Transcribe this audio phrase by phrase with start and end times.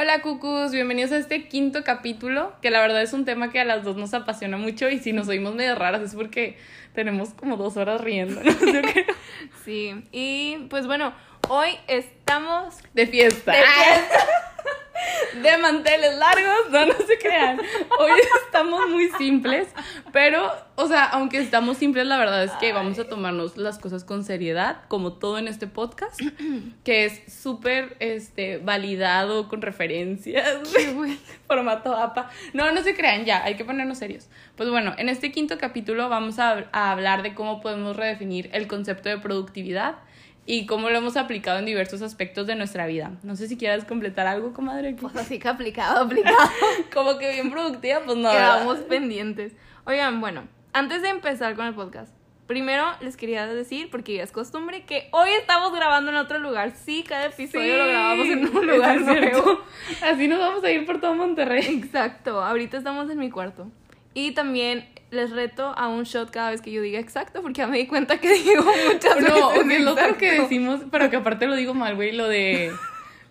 [0.00, 3.64] Hola cucus, bienvenidos a este quinto capítulo, que la verdad es un tema que a
[3.64, 6.56] las dos nos apasiona mucho y si nos oímos medio raras es porque
[6.94, 8.40] tenemos como dos horas riendo.
[8.40, 8.52] ¿no?
[9.64, 11.12] Sí, y pues bueno,
[11.48, 13.50] hoy estamos De fiesta.
[13.50, 14.18] de fiesta.
[15.42, 17.60] de manteles largos, no, no se crean.
[17.98, 18.10] Hoy
[18.44, 19.68] estamos muy simples,
[20.12, 24.04] pero, o sea, aunque estamos simples, la verdad es que vamos a tomarnos las cosas
[24.04, 26.20] con seriedad, como todo en este podcast,
[26.84, 30.58] que es súper, este, validado con referencias,
[31.46, 32.30] formato APA.
[32.52, 34.28] No, no se crean, ya, hay que ponernos serios.
[34.56, 38.66] Pues bueno, en este quinto capítulo vamos a, a hablar de cómo podemos redefinir el
[38.66, 39.96] concepto de productividad
[40.50, 43.12] y cómo lo hemos aplicado en diversos aspectos de nuestra vida.
[43.22, 44.96] No sé si quieras completar algo, comadre.
[44.98, 46.38] Pues así que aplicado, aplicado.
[46.94, 48.30] Como que bien productiva, pues no.
[48.30, 49.52] Quedamos pendientes.
[49.84, 52.10] Oigan, bueno, antes de empezar con el podcast,
[52.46, 56.72] primero les quería decir, porque ya es costumbre, que hoy estamos grabando en otro lugar.
[56.74, 59.60] Sí, cada episodio lo grabamos en un lugar nuevo.
[60.02, 61.78] Así nos vamos a ir por todo Monterrey.
[61.84, 63.70] Exacto, ahorita estamos en mi cuarto.
[64.18, 67.68] Y también les reto a un shot cada vez que yo diga exacto, porque ya
[67.68, 69.30] me di cuenta que digo muchas veces.
[69.30, 72.72] No, sea, el otro que decimos, pero que aparte lo digo mal, güey, lo de.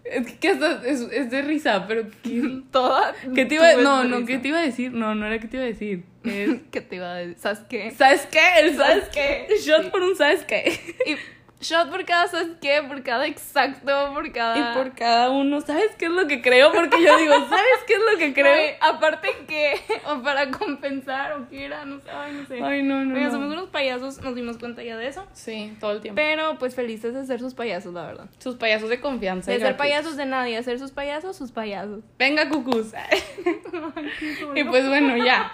[0.06, 2.08] Es que hasta es, es de risa, pero.
[2.24, 3.14] ¿qué, Toda.
[3.36, 4.94] qué te iba No, no, ¿qué te iba a decir?
[4.94, 6.06] No, no era qué te iba a decir.
[6.24, 6.62] Es.
[6.72, 7.38] ¿Qué te iba a decir?
[7.38, 7.92] ¿Sabes qué?
[7.92, 8.40] ¿Sabes qué?
[8.60, 9.46] El ¿sabes ¿Sabes qué?
[9.50, 9.58] qué?
[9.58, 9.90] Shot Sí.
[9.92, 10.80] por un ¿sabes qué?
[11.06, 11.16] Y
[11.60, 12.82] shot por cada, ¿sabes qué?
[12.88, 14.58] Por cada exacto, por cada.
[14.58, 16.72] Y por cada uno, ¿sabes qué es lo que creo?
[16.72, 18.76] Porque yo digo, ¿sabes qué es lo que creo?
[18.82, 19.76] Aparte que,
[20.08, 22.64] o para compensar, o qué era, no sé, ay, no sé.
[22.64, 23.32] Ay, no, no.
[23.32, 25.26] Somos unos payasos, nos dimos cuenta ya de eso.
[25.34, 26.16] Sí, todo el tiempo.
[26.16, 28.30] Pero pues felices de ser sus payasos, la verdad.
[28.40, 29.52] Sus payasos de confianza.
[29.52, 29.88] De ser gratuitos.
[29.88, 32.04] payasos de nadie, hacer sus payasos, sus payasos.
[32.18, 32.94] Venga, cucús.
[34.56, 35.52] y pues bueno, ya.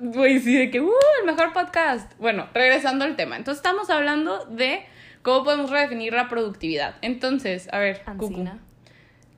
[0.00, 2.12] Güey, sí, de que, uh, el mejor podcast.
[2.18, 3.36] Bueno, regresando al tema.
[3.36, 4.86] Entonces, estamos hablando de
[5.24, 6.96] cómo podemos redefinir la productividad.
[7.00, 8.46] Entonces, a ver, Cucu.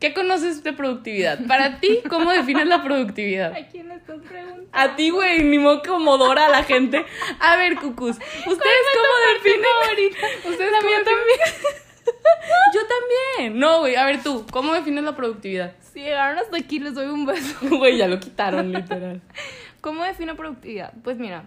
[0.01, 1.47] ¿qué conoces de productividad?
[1.47, 3.53] Para ti, ¿cómo defines la productividad?
[3.55, 4.69] ¿A quién le estás preguntando?
[4.73, 7.07] A ti, güey, ni modo que Modora a la gente.
[7.39, 10.13] A ver, cucús, ¿ustedes cómo definen?
[10.45, 11.77] ¿Ustedes La cómo mía definen?
[12.75, 13.59] Yo también.
[13.59, 15.75] No, güey, a ver tú, ¿cómo defines la productividad?
[15.93, 17.57] Si llegaron hasta aquí, les doy un beso.
[17.63, 19.23] Güey, ya lo quitaron, literal.
[19.81, 20.93] ¿Cómo defino productividad?
[21.05, 21.45] Pues mira,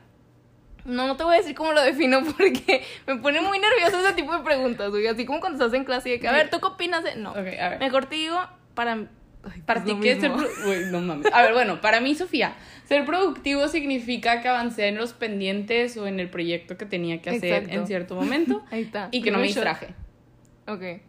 [0.90, 4.14] no, no te voy a decir cómo lo defino porque me pone muy nervioso ese
[4.14, 5.08] tipo de preguntas, güey.
[5.08, 7.16] Así como cuando estás en clase y de que, a ver, ¿tú qué opinas de...?
[7.16, 7.32] No.
[7.32, 7.80] Ok, a ver.
[7.80, 8.40] Mejor te digo,
[8.74, 9.08] para...
[9.42, 11.32] Ay, Para pues ti, lo ¿qué es ser Güey, no mames.
[11.34, 16.08] A ver, bueno, para mí, Sofía, ser productivo significa que avancé en los pendientes o
[16.08, 17.80] en el proyecto que tenía que hacer Exacto.
[17.80, 19.08] en cierto momento Ahí está.
[19.12, 19.94] y que no me distraje.
[20.68, 21.02] Ok.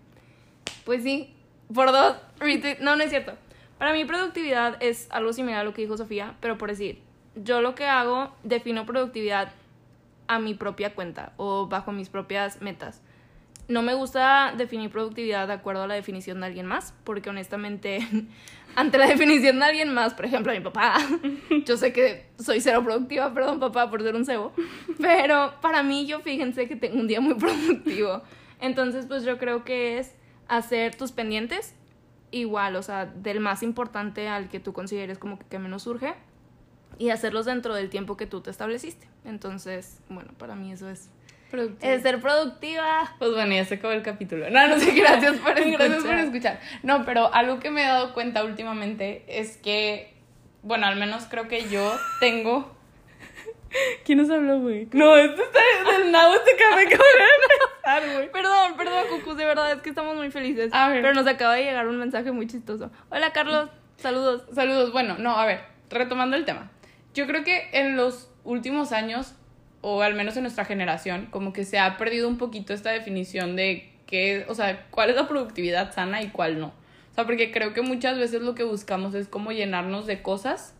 [0.84, 1.34] Pues sí,
[1.74, 2.16] por dos.
[2.80, 3.34] No, no es cierto.
[3.78, 7.00] Para mí productividad es algo similar a lo que dijo Sofía, pero por decir,
[7.34, 9.52] yo lo que hago, defino productividad
[10.30, 13.02] a mi propia cuenta o bajo mis propias metas.
[13.66, 17.98] No me gusta definir productividad de acuerdo a la definición de alguien más, porque honestamente,
[18.76, 20.98] ante la definición de alguien más, por ejemplo, mi papá,
[21.66, 24.52] yo sé que soy cero productiva, perdón papá por ser un cebo,
[25.00, 28.22] pero para mí yo fíjense que tengo un día muy productivo.
[28.60, 30.14] Entonces, pues yo creo que es
[30.46, 31.74] hacer tus pendientes
[32.30, 36.14] igual, o sea, del más importante al que tú consideres como que, que menos surge
[36.98, 39.08] y hacerlos dentro del tiempo que tú te estableciste.
[39.24, 41.10] Entonces, bueno, para mí eso es,
[41.50, 41.92] Productivo.
[41.92, 43.14] es ser productiva.
[43.18, 44.50] Pues bueno, ya se acabó el capítulo.
[44.50, 46.60] No, no sé, Gracias por Gracias por escuchar.
[46.82, 50.14] No, pero algo que me he dado cuenta últimamente es que,
[50.62, 52.74] bueno, al menos creo que yo tengo...
[54.04, 54.88] ¿Quién nos habló, güey?
[54.92, 56.96] No, esto está del nabo, este café que
[57.90, 58.30] empezar, güey.
[58.32, 60.72] Perdón, perdón, Cucus, de verdad es que estamos muy felices.
[60.72, 61.02] A ver.
[61.02, 62.90] Pero nos acaba de llegar un mensaje muy chistoso.
[63.10, 63.70] Hola, Carlos.
[63.96, 64.44] Saludos.
[64.52, 64.92] Saludos.
[64.92, 66.70] Bueno, no, a ver, retomando el tema.
[67.14, 69.34] Yo creo que en los últimos años,
[69.80, 73.56] o al menos en nuestra generación, como que se ha perdido un poquito esta definición
[73.56, 76.68] de qué, o sea, cuál es la productividad sana y cuál no.
[76.68, 80.74] O sea, porque creo que muchas veces lo que buscamos es como llenarnos de cosas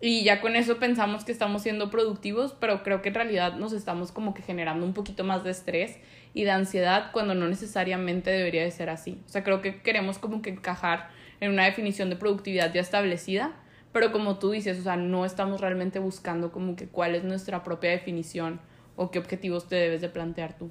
[0.00, 3.72] y ya con eso pensamos que estamos siendo productivos, pero creo que en realidad nos
[3.72, 5.96] estamos como que generando un poquito más de estrés
[6.34, 9.18] y de ansiedad cuando no necesariamente debería de ser así.
[9.26, 11.08] O sea, creo que queremos como que encajar
[11.40, 13.52] en una definición de productividad ya establecida,
[13.96, 17.64] pero como tú dices, o sea, no estamos realmente buscando como que cuál es nuestra
[17.64, 18.60] propia definición
[18.94, 20.70] o qué objetivos te debes de plantear tú.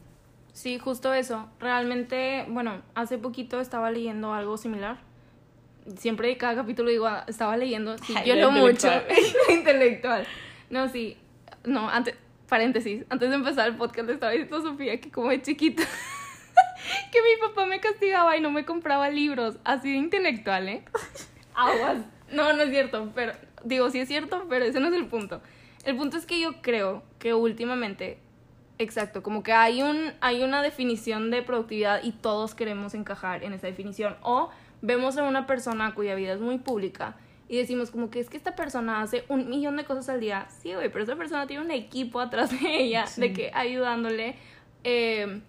[0.54, 1.50] Sí, justo eso.
[1.60, 5.00] Realmente, bueno, hace poquito estaba leyendo algo similar.
[5.98, 7.98] Siempre de cada capítulo digo, ah, estaba leyendo.
[7.98, 8.89] Sí, Ay, yo lo leo mucho.
[8.89, 9.18] intelectual.
[9.57, 10.28] intelectual.
[10.69, 11.18] No, sí.
[11.63, 12.13] No, antes,
[12.48, 13.06] paréntesis.
[13.10, 15.81] Antes de empezar el podcast le estaba diciendo a Sofía que como de chiquita,
[17.12, 19.57] que mi papá me castigaba y no me compraba libros.
[19.63, 20.83] Así de intelectual, ¿eh?
[21.56, 22.06] Aguas.
[22.31, 23.33] No, no es cierto, pero
[23.63, 25.42] digo, sí es cierto, pero ese no es el punto.
[25.83, 28.18] El punto es que yo creo que últimamente,
[28.80, 33.54] exacto, como que hay, un, hay una definición de productividad y todos queremos encajar en
[33.54, 34.16] esa definición.
[34.22, 34.50] O
[34.81, 37.16] vemos a una persona cuya vida es muy pública
[37.48, 40.48] y decimos como que es que esta persona hace un millón de cosas al día.
[40.50, 44.36] Sí, güey, pero esa persona tiene un equipo atrás de ella, de que ayudándole,
[44.83, 45.42] eh,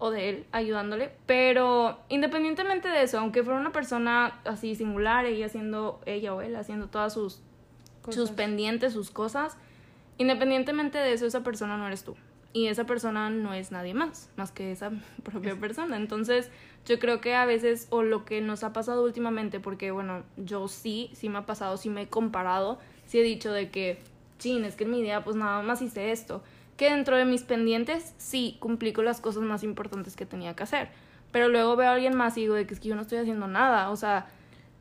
[0.00, 1.12] o de él ayudándole.
[1.26, 6.56] Pero independientemente de eso, aunque fuera una persona así singular, ella haciendo, ella o él
[6.56, 7.40] haciendo todas sus,
[8.08, 9.56] sus pendientes, sus cosas,
[10.18, 12.16] independientemente de eso, esa persona no eres tú.
[12.52, 14.90] Y esa persona no es nadie más, más que esa
[15.22, 15.96] propia persona.
[15.96, 16.50] Entonces,
[16.86, 20.66] yo creo que a veces, o lo que nos ha pasado últimamente, porque bueno, yo
[20.66, 23.98] sí, sí me ha pasado, sí me he comparado, sí he dicho de que,
[24.38, 26.42] chin, es que en mi idea pues nada más hice esto.
[26.80, 30.62] Que dentro de mis pendientes, sí, cumplí con las cosas más importantes que tenía que
[30.62, 30.88] hacer.
[31.30, 33.18] Pero luego veo a alguien más y digo de que es que yo no estoy
[33.18, 33.90] haciendo nada.
[33.90, 34.28] O sea,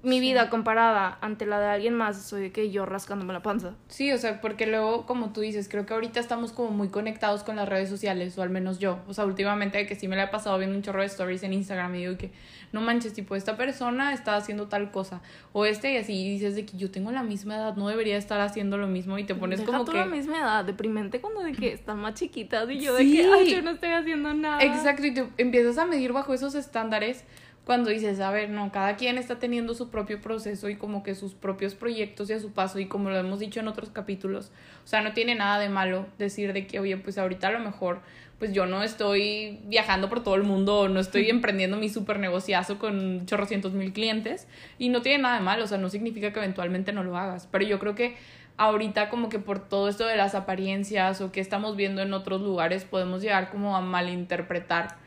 [0.01, 3.75] mi vida comparada ante la de alguien más, soy de que yo rascándome la panza.
[3.89, 7.43] Sí, o sea, porque luego, como tú dices, creo que ahorita estamos como muy conectados
[7.43, 8.99] con las redes sociales, o al menos yo.
[9.07, 11.51] O sea, últimamente que sí me la he pasado viendo un chorro de stories en
[11.51, 12.31] Instagram y digo que,
[12.71, 16.55] no manches, tipo, esta persona está haciendo tal cosa, o este y así, y dices
[16.55, 19.35] de que yo tengo la misma edad, no debería estar haciendo lo mismo, y te
[19.35, 19.97] pones Deja como tú que...
[19.97, 23.51] la misma edad, deprimente cuando de que están más chiquitas y yo de que, ay,
[23.51, 24.63] yo no estoy haciendo nada.
[24.63, 27.25] Exacto, y te empiezas a medir bajo esos estándares
[27.69, 31.13] cuando dices, a ver, no, cada quien está teniendo su propio proceso y como que
[31.13, 34.51] sus propios proyectos y a su paso y como lo hemos dicho en otros capítulos,
[34.83, 37.59] o sea, no tiene nada de malo decir de que, oye, pues ahorita a lo
[37.59, 37.99] mejor,
[38.39, 42.79] pues yo no estoy viajando por todo el mundo, no estoy emprendiendo mi super negociazo
[42.79, 44.47] con chorrocientos mil clientes
[44.79, 47.47] y no tiene nada de malo, o sea, no significa que eventualmente no lo hagas,
[47.51, 48.17] pero yo creo que
[48.57, 52.41] ahorita como que por todo esto de las apariencias o que estamos viendo en otros
[52.41, 54.97] lugares podemos llegar como a malinterpretar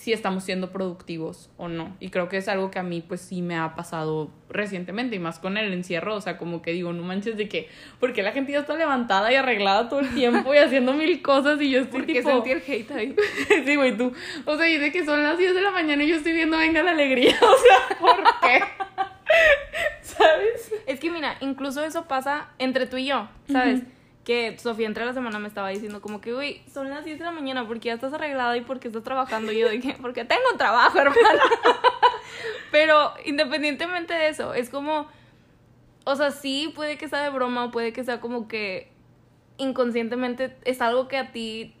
[0.00, 1.94] si estamos siendo productivos o no.
[2.00, 5.18] Y creo que es algo que a mí pues sí me ha pasado recientemente y
[5.18, 7.68] más con el encierro, o sea, como que digo, no manches de que,
[7.98, 11.60] porque la gente ya está levantada y arreglada todo el tiempo y haciendo mil cosas
[11.60, 12.30] y yo estoy Porque tipo...
[12.30, 13.16] sentí el hate ahí.
[13.66, 14.10] sí, güey, tú.
[14.46, 16.56] O sea, y de que son las 10 de la mañana y yo estoy viendo
[16.56, 18.64] Venga la Alegría, o sea, ¿por qué?
[20.00, 20.72] ¿Sabes?
[20.86, 23.82] Es que mira, incluso eso pasa entre tú y yo, ¿sabes?
[24.24, 27.24] Que Sofía entre la semana me estaba diciendo como que, güey, son las 10 de
[27.24, 29.50] la mañana porque ya estás arreglada y porque estás trabajando.
[29.52, 31.42] Y yo dije, porque tengo trabajo, hermana.
[32.70, 35.06] Pero independientemente de eso, es como,
[36.04, 38.92] o sea, sí puede que sea de broma o puede que sea como que
[39.58, 41.74] inconscientemente es algo que a ti,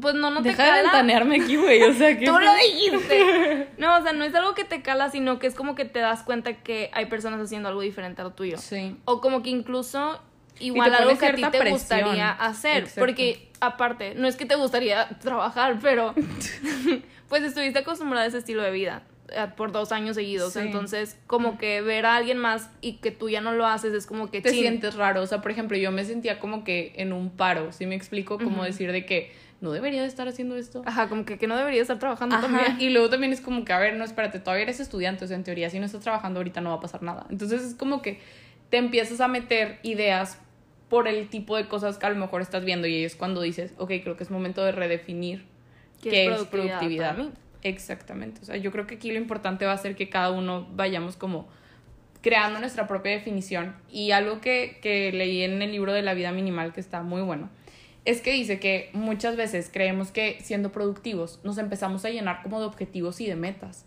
[0.00, 0.82] pues no, no te Deja de cala.
[0.82, 2.26] ventanearme aquí, güey, o sea, que...
[2.26, 3.68] Tú lo dijiste.
[3.78, 6.00] No, o sea, no es algo que te cala, sino que es como que te
[6.00, 8.58] das cuenta que hay personas haciendo algo diferente a lo tuyo.
[8.58, 8.96] Sí.
[9.04, 10.20] O como que incluso
[10.60, 11.70] igual te algo que a ti te presión.
[11.70, 12.84] gustaría hacer.
[12.84, 13.00] Exacto.
[13.00, 16.14] Porque aparte, no es que te gustaría trabajar, pero
[17.28, 20.52] pues estuviste acostumbrada a ese estilo de vida eh, por dos años seguidos.
[20.52, 20.60] Sí.
[20.60, 24.06] Entonces, como que ver a alguien más y que tú ya no lo haces es
[24.06, 24.60] como que te chin.
[24.60, 25.22] sientes raro.
[25.22, 28.38] O sea, por ejemplo, yo me sentía como que en un paro, ¿sí me explico?
[28.38, 30.82] Como decir de que no debería de estar haciendo esto.
[30.84, 32.76] Ajá, como que, que no debería estar trabajando Ajá, también.
[32.80, 35.36] Y luego también es como que, a ver, no, espérate, todavía eres estudiante, o sea,
[35.36, 37.26] en teoría, si no estás trabajando ahorita no va a pasar nada.
[37.30, 38.20] Entonces es como que
[38.74, 40.36] te empiezas a meter ideas
[40.88, 43.72] por el tipo de cosas que a lo mejor estás viendo y es cuando dices,
[43.78, 45.44] ok, creo que es momento de redefinir
[46.02, 47.10] ¿Qué qué, es es productividad productividad.
[47.12, 47.32] para mí?
[47.62, 48.40] Exactamente.
[48.42, 51.16] O sea, yo creo que aquí lo importante va a ser que cada uno vayamos
[51.16, 51.46] como
[52.20, 53.76] creando nuestra propia definición.
[53.92, 57.22] Y algo que, que leí en el libro de la vida minimal, que está muy
[57.22, 57.50] bueno,
[58.04, 62.58] es que dice que muchas veces creemos que siendo productivos nos empezamos a llenar como
[62.58, 63.86] de objetivos y de metas.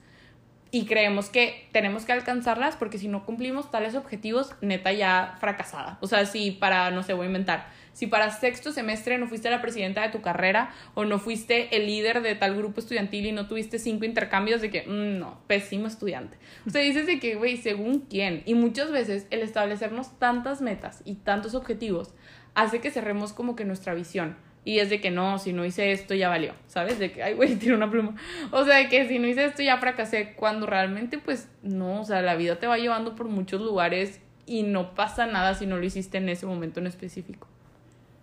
[0.77, 5.98] Y creemos que tenemos que alcanzarlas porque si no cumplimos tales objetivos, neta ya fracasada.
[6.01, 9.50] O sea, si para, no sé, voy a inventar, si para sexto semestre no fuiste
[9.50, 13.31] la presidenta de tu carrera o no fuiste el líder de tal grupo estudiantil y
[13.31, 16.38] no tuviste cinco intercambios de que, mm, no, pésimo estudiante.
[16.67, 18.43] O sea, dices de que, güey, según quién.
[18.46, 22.13] Y muchas veces el establecernos tantas metas y tantos objetivos
[22.53, 24.38] hace que cerremos como que nuestra visión.
[24.67, 27.00] Y es de que no, si no hice esto ya valió, ¿sabes?
[27.00, 28.15] De que, ay, güey, tiene una pluma.
[28.51, 32.03] O sea, de que si no hice esto ya fracasé, cuando realmente, pues, no, o
[32.03, 35.77] sea, la vida te va llevando por muchos lugares y no pasa nada si no
[35.77, 37.47] lo hiciste en ese momento en específico.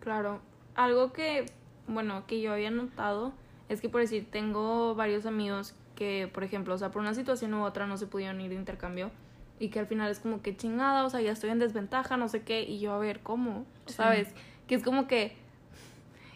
[0.00, 0.42] Claro.
[0.74, 1.46] Algo que,
[1.88, 3.32] bueno, que yo había notado
[3.70, 7.54] es que, por decir, tengo varios amigos que, por ejemplo, o sea, por una situación
[7.54, 9.10] u otra no se pudieron ir de intercambio
[9.58, 12.28] y que al final es como que chingada, o sea, ya estoy en desventaja, no
[12.28, 13.64] sé qué, y yo a ver, ¿cómo?
[13.86, 13.94] Sí.
[13.94, 14.34] ¿Sabes?
[14.66, 15.42] Que es como que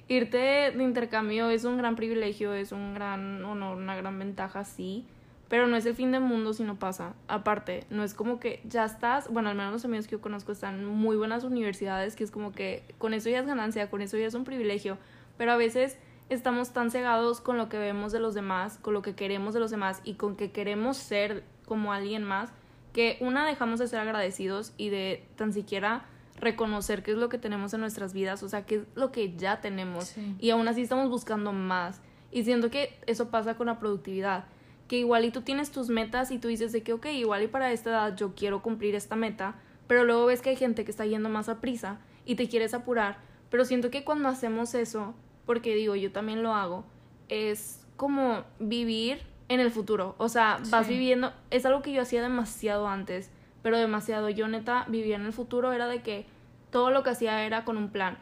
[0.08, 5.06] irte de intercambio es un gran privilegio, es un gran honor, una gran ventaja, sí,
[5.48, 7.14] pero no es el fin del mundo si no pasa.
[7.26, 10.52] Aparte, no es como que ya estás, bueno, al menos los amigos que yo conozco
[10.52, 14.16] están muy buenas universidades, que es como que con eso ya es ganancia, con eso
[14.16, 14.98] ya es un privilegio,
[15.36, 15.98] pero a veces
[16.28, 19.60] estamos tan cegados con lo que vemos de los demás, con lo que queremos de
[19.60, 22.50] los demás y con que queremos ser como alguien más,
[22.92, 26.04] que una dejamos de ser agradecidos y de tan siquiera
[26.40, 29.34] reconocer qué es lo que tenemos en nuestras vidas, o sea, qué es lo que
[29.36, 30.36] ya tenemos Sí.
[30.38, 32.00] y aún así estamos buscando más.
[32.30, 34.44] Y siento que eso pasa con la productividad,
[34.86, 37.48] que igual y tú tienes tus metas y tú dices de que, ok, igual y
[37.48, 40.90] para esta edad yo quiero cumplir esta meta, pero luego ves que hay gente que
[40.90, 43.18] está yendo más a prisa y te quieres apurar,
[43.50, 45.14] pero siento que cuando hacemos eso,
[45.46, 46.84] porque digo, yo también lo hago,
[47.28, 50.92] es como vivir en el futuro, o sea, vas Sí.
[50.92, 53.30] viviendo, es algo que yo hacía demasiado antes,
[53.62, 56.26] pero demasiado, yo neta vivía en el futuro, era de que
[56.70, 58.18] todo lo que hacía era con un plan,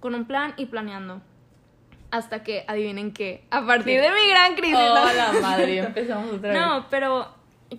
[0.00, 1.20] con un plan y planeando.
[2.10, 4.76] Hasta que, adivinen qué, a partir de mi gran crisis.
[4.78, 5.12] Oh, ¿no?
[5.12, 6.58] la madre, empezamos otra vez.
[6.60, 7.28] No, pero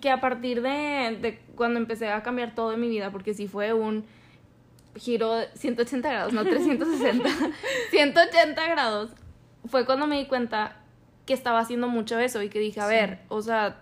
[0.02, 3.48] que a partir de, de cuando empecé a cambiar todo en mi vida, porque sí
[3.48, 4.04] fue un
[4.96, 7.28] giro de 180 grados, no 360,
[7.90, 9.10] 180 grados,
[9.66, 10.76] fue cuando me di cuenta
[11.26, 12.90] que estaba haciendo mucho eso y que dije, a Sí.
[12.94, 13.80] ver, o sea,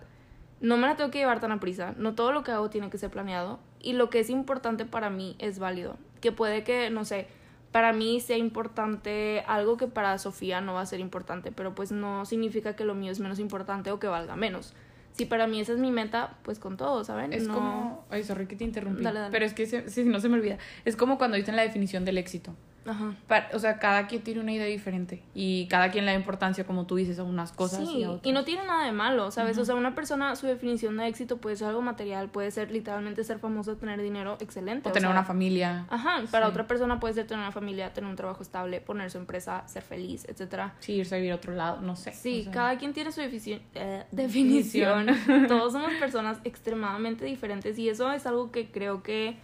[0.61, 2.89] no me la tengo que llevar tan a prisa, no todo lo que hago tiene
[2.89, 6.89] que ser planeado y lo que es importante para mí es válido, que puede que,
[6.89, 7.27] no sé,
[7.71, 11.91] para mí sea importante algo que para Sofía no va a ser importante, pero pues
[11.91, 14.73] no significa que lo mío es menos importante o que valga menos.
[15.11, 17.33] Si para mí esa es mi meta, pues con todo, ¿saben?
[17.33, 17.53] Es no...
[17.55, 18.05] como.
[18.11, 19.03] Ay, sorry que te interrumpí.
[19.03, 19.31] Dale, dale.
[19.31, 20.59] Pero es que se- sí, no se me olvida.
[20.85, 22.53] Es como cuando dicen la definición del éxito.
[22.87, 23.13] Ajá.
[23.27, 25.21] Pa- o sea, cada quien tiene una idea diferente.
[25.35, 28.11] Y cada quien le da importancia, como tú dices, a unas cosas Sí, y a
[28.11, 28.25] otras.
[28.25, 29.57] y no tiene nada de malo, ¿sabes?
[29.57, 33.23] O sea, una persona, su definición de éxito puede ser algo material, puede ser literalmente
[33.23, 34.89] ser famoso, tener dinero, excelente.
[34.89, 35.85] O tener sea, una familia.
[35.89, 36.49] Ajá, para Sí.
[36.51, 39.83] otra persona puede ser tener una familia, tener un trabajo estable, poner su empresa, ser
[39.83, 40.73] feliz, etcétera.
[40.79, 42.13] Sí, irse a vivir a otro lado, no sé.
[42.13, 45.07] Sí, o sea, cada quien tiene su eh, definición.
[45.47, 49.37] Todos somos personas extremadamente diferentes y eso es algo que creo que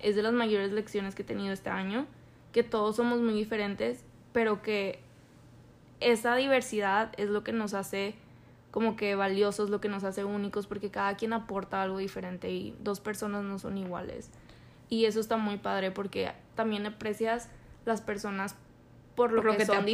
[0.00, 2.06] es de las mayores lecciones que he tenido este año,
[2.52, 5.00] que todos somos muy diferentes, pero que
[6.00, 8.14] esa diversidad es lo que nos hace
[8.70, 12.76] como que valiosos, lo que nos hace únicos, porque cada quien aporta algo diferente y
[12.80, 14.30] dos personas no son iguales.
[14.90, 17.48] Y eso está muy padre porque también aprecias
[17.84, 18.56] las personas
[19.14, 19.84] por lo, Por lo que, son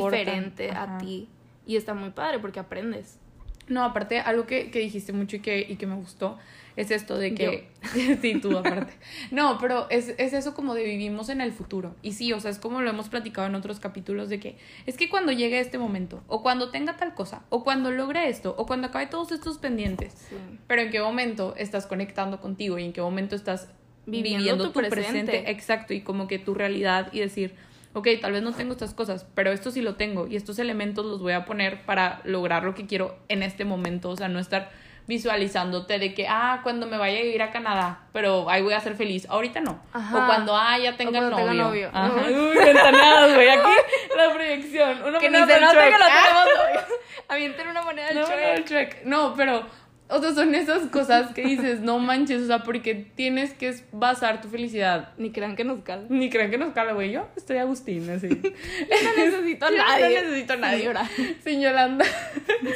[0.71, 0.97] Ajá.
[0.97, 1.29] a ti.
[1.67, 3.19] Y está muy padre porque aprendes.
[3.68, 6.38] No, aparte, algo que, que dijiste mucho y que, y que me gustó
[6.76, 7.68] es esto de que.
[8.21, 8.92] sí, tú aparte.
[9.30, 11.94] No, pero es, es eso como de vivimos en el futuro.
[12.02, 14.56] Y sí, o sea, es como lo hemos platicado en otros capítulos de que
[14.87, 18.54] es que cuando llegue este momento, o cuando tenga tal cosa, o cuando logre esto,
[18.59, 20.37] o cuando acabe todos estos pendientes, Sí.
[20.66, 23.68] pero en qué momento estás conectando contigo y en qué momento estás
[24.06, 25.25] Viviendo viviendo, tu tu, presente.
[25.25, 25.50] presente.
[25.50, 27.54] Exacto, y como que tu realidad y decir,
[27.95, 31.05] ok, tal vez no tengo estas cosas, pero esto sí lo tengo y estos elementos
[31.07, 34.39] los voy a poner para lograr lo que quiero en este momento, o sea, no
[34.39, 34.71] estar
[35.07, 38.81] visualizándote de que, ah, cuando me vaya a vivir a Canadá, pero ahí voy a
[38.81, 39.27] ser feliz.
[39.29, 39.79] Ahorita no.
[39.93, 40.17] Ajá.
[40.17, 41.37] O cuando, ah, ya tenga novio.
[41.37, 41.91] tenga novio.
[41.93, 42.15] Ajá.
[42.27, 43.49] Uy, ventaneadas, güey.
[43.51, 43.69] Aquí
[44.17, 45.03] la proyección.
[45.07, 46.23] Uno Que ni se nota que lo Ah.
[46.25, 46.81] tenemos novio.
[47.29, 49.29] Avienten una moneda del No, no.
[49.29, 49.67] No, pero,
[50.14, 54.40] o sea, son esas cosas que dices, no manches, o sea, porque tienes que basar
[54.40, 55.11] tu felicidad.
[55.18, 56.06] Ni crean que nos calma.
[56.09, 57.11] Ni crean que nos cala, güey.
[57.11, 58.28] Yo estoy Agustín, así.
[58.28, 60.02] No necesito a Yo nadie.
[60.02, 60.78] No necesito a nadie.
[60.78, 61.11] Señora.
[61.42, 62.04] Sin Yolanda.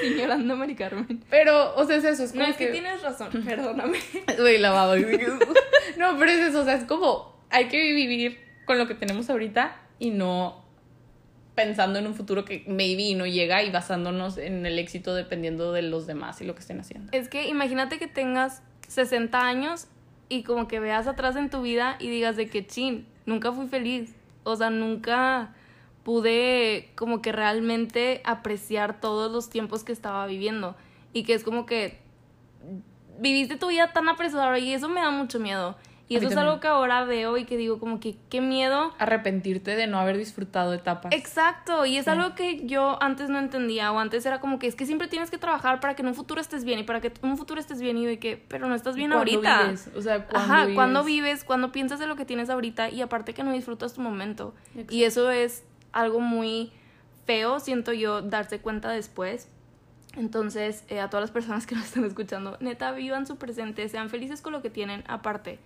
[0.00, 1.24] Señorando Mari Carmen.
[1.30, 2.24] Pero, o sea, es eso.
[2.24, 3.98] Es como No, es que tienes razón, perdóname.
[4.38, 4.96] Güey, la baba.
[5.96, 9.30] No, pero es eso, o sea, es como, hay que vivir con lo que tenemos
[9.30, 10.67] ahorita y no
[11.58, 15.82] pensando en un futuro que maybe no llega y basándonos en el éxito dependiendo de
[15.82, 17.10] los demás y lo que estén haciendo.
[17.10, 19.88] Es que imagínate que tengas 60 años
[20.28, 23.66] y como que veas atrás en tu vida y digas de que chin, nunca fui
[23.66, 24.14] feliz.
[24.44, 25.52] O sea, nunca
[26.04, 30.76] pude como que realmente apreciar todos los tiempos que estaba viviendo.
[31.12, 31.98] Y que es como que
[33.18, 35.76] viviste tu vida tan apresurada y eso me da mucho miedo.
[36.10, 39.76] Y eso es algo que ahora veo y que digo como que qué miedo Arrepentirte
[39.76, 41.12] de no haber disfrutado etapas.
[41.14, 42.10] Exacto, y es Sí.
[42.10, 45.30] algo que yo antes no entendía o antes era como que es que siempre tienes
[45.30, 47.60] que trabajar para que en un futuro estés bien y para que en un futuro
[47.60, 49.64] estés bien y de que, pero no estás bien ¿Cuándo ahorita.
[49.64, 49.90] vives?
[49.94, 50.74] O sea, cuando Ajá, vives?
[50.76, 54.00] cuando vives, cuando piensas de lo que tienes ahorita y aparte que no disfrutas tu
[54.00, 54.54] momento.
[54.70, 54.94] Exacto.
[54.94, 55.62] Y eso es
[55.92, 56.72] algo muy
[57.26, 59.48] feo, siento yo, darse cuenta después.
[60.16, 64.08] Entonces, eh, a todas las personas que nos están escuchando, neta, vivan su presente, sean
[64.08, 65.04] felices con lo que tienen.
[65.06, 65.58] Aparte,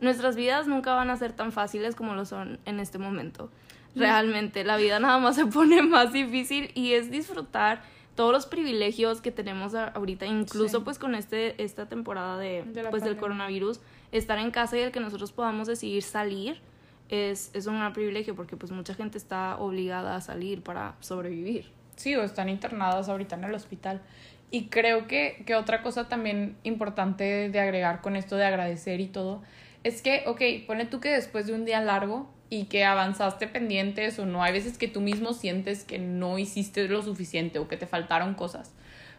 [0.00, 3.50] nuestras vidas nunca van a ser tan fáciles como lo son en este momento.
[3.94, 7.82] Realmente, la vida nada más se pone más difícil y es disfrutar
[8.16, 10.84] todos los privilegios que tenemos ahorita, incluso Sí.
[10.84, 13.80] pues con este, esta temporada de, pues, del coronavirus,
[14.12, 16.60] estar en casa y el que nosotros podamos decidir salir
[17.08, 21.70] es, es un gran privilegio porque pues mucha gente está obligada a salir para sobrevivir.
[21.96, 24.00] Sí, o están internadas ahorita en el hospital.
[24.50, 29.08] Y creo que, que otra cosa también importante de agregar con esto de agradecer y
[29.08, 29.42] todo,
[29.84, 34.18] es que, ok, pone tú que después de un día largo y que avanzaste pendientes
[34.18, 37.76] o no, hay veces que tú mismo sientes que no hiciste lo suficiente o que
[37.76, 38.72] te faltaron cosas.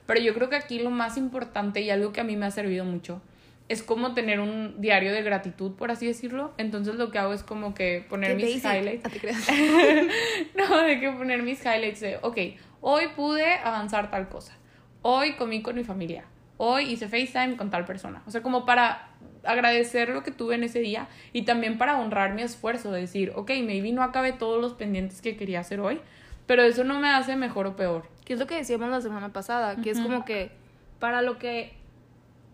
[0.07, 2.51] Pero yo creo que aquí lo más importante y algo que a mí me ha
[2.51, 3.21] servido mucho
[3.67, 6.53] es como tener un diario de gratitud, por así decirlo.
[6.57, 9.03] Entonces lo que hago es como que poner mis highlights.
[9.11, 9.47] Te creas.
[10.55, 12.37] no, de que poner mis highlights de, ok,
[12.81, 14.53] hoy pude avanzar tal cosa,
[15.01, 16.25] hoy comí con mi familia,
[16.57, 18.21] hoy hice FaceTime con tal persona.
[18.27, 19.09] O sea, como para
[19.45, 23.31] agradecer lo que tuve en ese día y también para honrar mi esfuerzo, de decir,
[23.35, 25.99] ok, maybe no acabé todos los pendientes que quería hacer hoy,
[26.45, 28.03] pero eso no me hace mejor o peor.
[28.23, 30.51] Que es lo que decíamos la semana pasada, que es como que
[30.99, 31.73] para lo que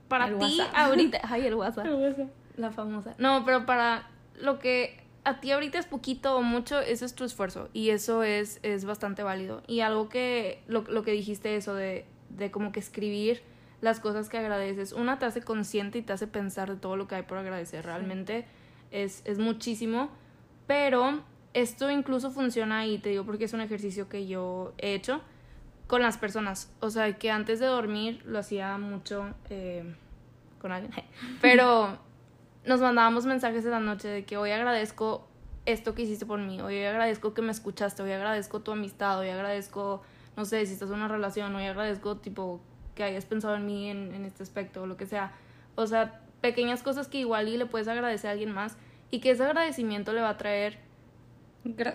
[0.07, 1.87] para ti ahorita, ay, el WhatsApp.
[2.57, 3.15] La famosa.
[3.17, 7.23] No, pero para lo que a ti ahorita es poquito o mucho, ese es tu
[7.23, 9.63] esfuerzo y eso es, es bastante válido.
[9.67, 13.41] Y algo que, lo, lo que dijiste eso de, de como que escribir
[13.81, 17.07] las cosas que agradeces, una te hace consciente y te hace pensar de todo lo
[17.07, 18.45] que hay por agradecer, realmente
[18.91, 20.09] es, es muchísimo,
[20.67, 21.21] pero
[21.53, 25.21] esto incluso funciona y te digo porque es un ejercicio que yo he hecho
[25.87, 29.95] con las personas, o sea, que antes de dormir lo hacía mucho eh,
[30.59, 30.93] con alguien,
[31.41, 31.97] pero
[32.65, 35.27] nos mandábamos mensajes de la noche de que hoy agradezco
[35.65, 39.29] esto que hiciste por mí, hoy agradezco que me escuchaste, hoy agradezco tu amistad, hoy
[39.29, 40.01] agradezco,
[40.37, 42.61] no sé, si estás en una relación, hoy agradezco tipo
[43.01, 45.31] que hayas pensado en mí en, en este aspecto o lo que sea.
[45.75, 48.77] O sea, pequeñas cosas que igual y le puedes agradecer a alguien más
[49.09, 50.77] y que ese agradecimiento le va a traer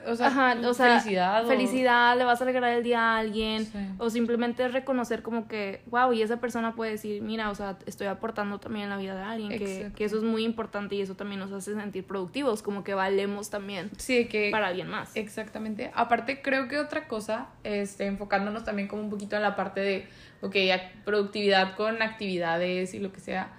[0.06, 1.46] o sea, felicidad.
[1.46, 3.66] Felicidad, le vas a alegrar el día a alguien.
[3.99, 8.06] O simplemente reconocer como que, wow, y esa persona puede decir, mira, o sea, estoy
[8.06, 9.58] aportando también en la vida de alguien.
[9.58, 12.94] Que, que, eso es muy importante y eso también nos hace sentir productivos, como que
[12.94, 15.16] valemos también sí, que, para alguien más.
[15.16, 15.90] Exactamente.
[15.94, 20.06] Aparte, creo que otra cosa, este, enfocándonos también como un poquito en la parte de,
[20.42, 20.54] ok,
[21.04, 23.52] productividad con actividades y lo que sea.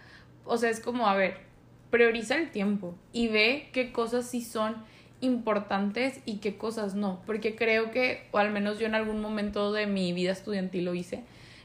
[0.46, 1.48] O sea, es como, a ver,
[1.90, 4.76] prioriza el tiempo y ve qué cosas sí son
[5.22, 9.72] importantes y qué cosas no, porque creo que, o al menos yo en algún momento
[9.72, 11.24] de mi vida estudiantil lo hice,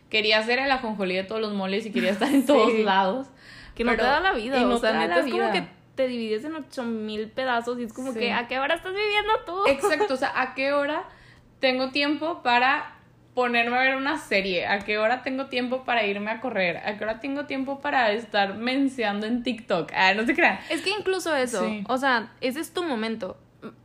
[0.09, 3.28] quería hacer el ajonjolí de todos los moles y quería estar en todos lados.
[3.75, 6.56] Que no te da la vida, o sea, neta es como que te divides en
[6.56, 9.66] ocho mil pedazos y es como que, ¿a qué hora estás viviendo tú?
[9.66, 11.04] Exacto, o sea, ¿a qué hora
[11.61, 12.97] tengo tiempo para
[13.34, 16.99] ponerme a ver una serie, a qué hora tengo tiempo para irme a correr, a
[16.99, 19.90] qué hora tengo tiempo para estar menseando en TikTok.
[19.95, 20.58] Ah, no te crean.
[20.68, 23.38] Es que incluso eso, o sea, ese es tu momento.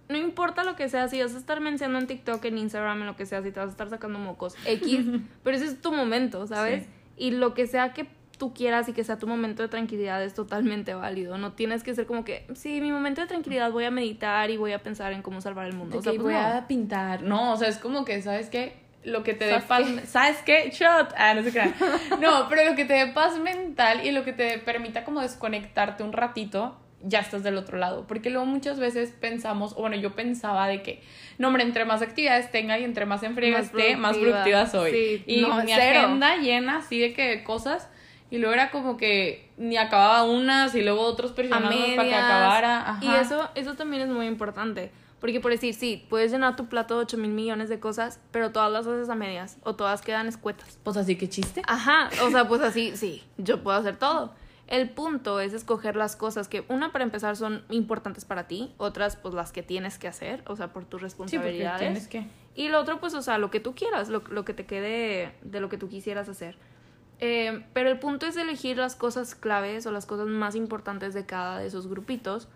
[0.10, 3.08] No importa lo que sea, si vas a estar mencionando en TikTok, en Instagram, en
[3.08, 5.06] lo que sea, si te vas a estar sacando mocos, X,
[5.44, 6.88] pero ese es tu momento, ¿sabes?
[7.18, 8.08] Y lo que sea que
[8.38, 11.38] tú quieras y que sea tu momento de tranquilidad es totalmente válido.
[11.38, 14.58] No tienes que ser como que, sí, mi momento de tranquilidad voy a meditar y
[14.58, 15.98] voy a pensar en cómo salvar el mundo.
[15.98, 17.24] o sea, pues voy a pintar.
[17.24, 18.87] No, o sea, es como que, ¿sabes qué?
[19.08, 20.70] Lo que te dé paz, ¿sabes qué?
[20.72, 21.14] Shot.
[21.18, 21.72] Ah, no sé qué.
[22.20, 26.04] No, pero lo que te dé paz mental y lo que te permita como desconectarte
[26.04, 28.06] un ratito, ya estás del otro lado.
[28.06, 31.02] Porque luego muchas veces pensamos, o bueno, yo pensaba de que,
[31.38, 35.24] no, hombre, entre más actividades tenga y entre más en esté, más productiva soy.
[35.26, 37.90] y mi agenda llena así de que cosas.
[38.30, 43.00] Y luego era como que ni acababa unas y luego otros presionando para que acabara.
[43.02, 46.96] Y eso, eso también es muy importante porque por decir, sí, puedes llenar tu plato
[46.96, 50.28] de 8 mil millones de cosas, pero todas las haces a medias o todas quedan
[50.28, 50.80] escuetas.
[50.84, 51.62] Pues así que chiste.
[51.66, 54.34] Ajá, o sea, pues así, sí, yo puedo hacer todo.
[54.68, 59.16] El punto es escoger las cosas que, una, para empezar, son importantes para ti, otras,
[59.16, 61.80] pues las que tienes que hacer, o sea, por tus responsabilidades.
[61.80, 62.28] Sí, tienes que.
[62.54, 65.34] Y lo otro, pues, o sea, lo que tú quieras, lo, lo que te quede
[65.42, 66.58] de lo que tú quisieras hacer.
[67.20, 71.26] Eh, pero el punto es elegir las cosas claves o las cosas más importantes de
[71.26, 72.48] cada de esos grupitos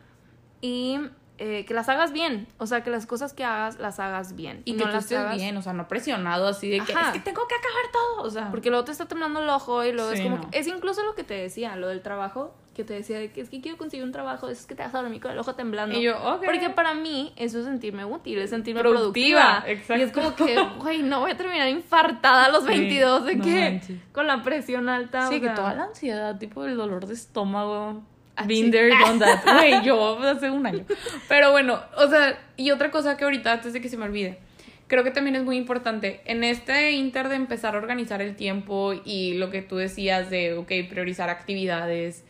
[0.62, 1.00] y
[1.44, 2.48] eh, que las hagas bien.
[2.60, 4.62] O sea, que las cosas que hagas, las hagas bien.
[4.64, 7.20] Y, que no las hagas bien, o sea, no presionado así de que es que
[7.20, 8.28] tengo que acabar todo.
[8.28, 10.40] O sea, porque luego te está temblando el ojo y luego es como.
[10.52, 13.50] Es incluso lo que te decía, lo del trabajo, que te decía de que es
[13.50, 15.98] que quiero conseguir un trabajo, es que te vas a dormir con el ojo temblando.
[15.98, 16.46] Y yo, ok.
[16.46, 19.64] Porque para mí eso es sentirme útil, es sentirme productiva.
[19.66, 19.96] Exacto.
[19.98, 23.82] Y es como que, güey, no voy a terminar infartada a los 22 de que
[24.12, 25.28] con la presión alta.
[25.28, 28.04] Sí, que toda la ansiedad, tipo el dolor de estómago
[28.36, 29.44] Ah, Been there, done that.
[29.44, 30.86] Güey, yo hace un año.
[31.28, 34.40] Pero bueno, o sea, y otra cosa que ahorita, antes de que se me olvide,
[34.88, 36.22] creo que también es muy importante.
[36.26, 40.54] En este inter de empezar a organizar el tiempo y lo que tú decías de,
[40.54, 42.24] ok, priorizar actividades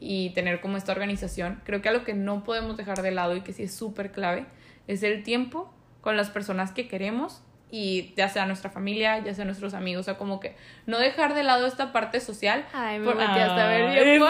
[0.00, 3.40] y tener como esta organización, creo que algo que no podemos dejar de lado y
[3.42, 4.46] que sí es súper clave
[4.86, 9.44] es el tiempo con las personas que queremos y ya sea nuestra familia, ya sea
[9.44, 12.64] nuestros amigos, o sea, como que no dejar de lado esta parte social.
[12.72, 13.16] Ay, me por...
[13.16, 14.22] metí hasta a ver bien.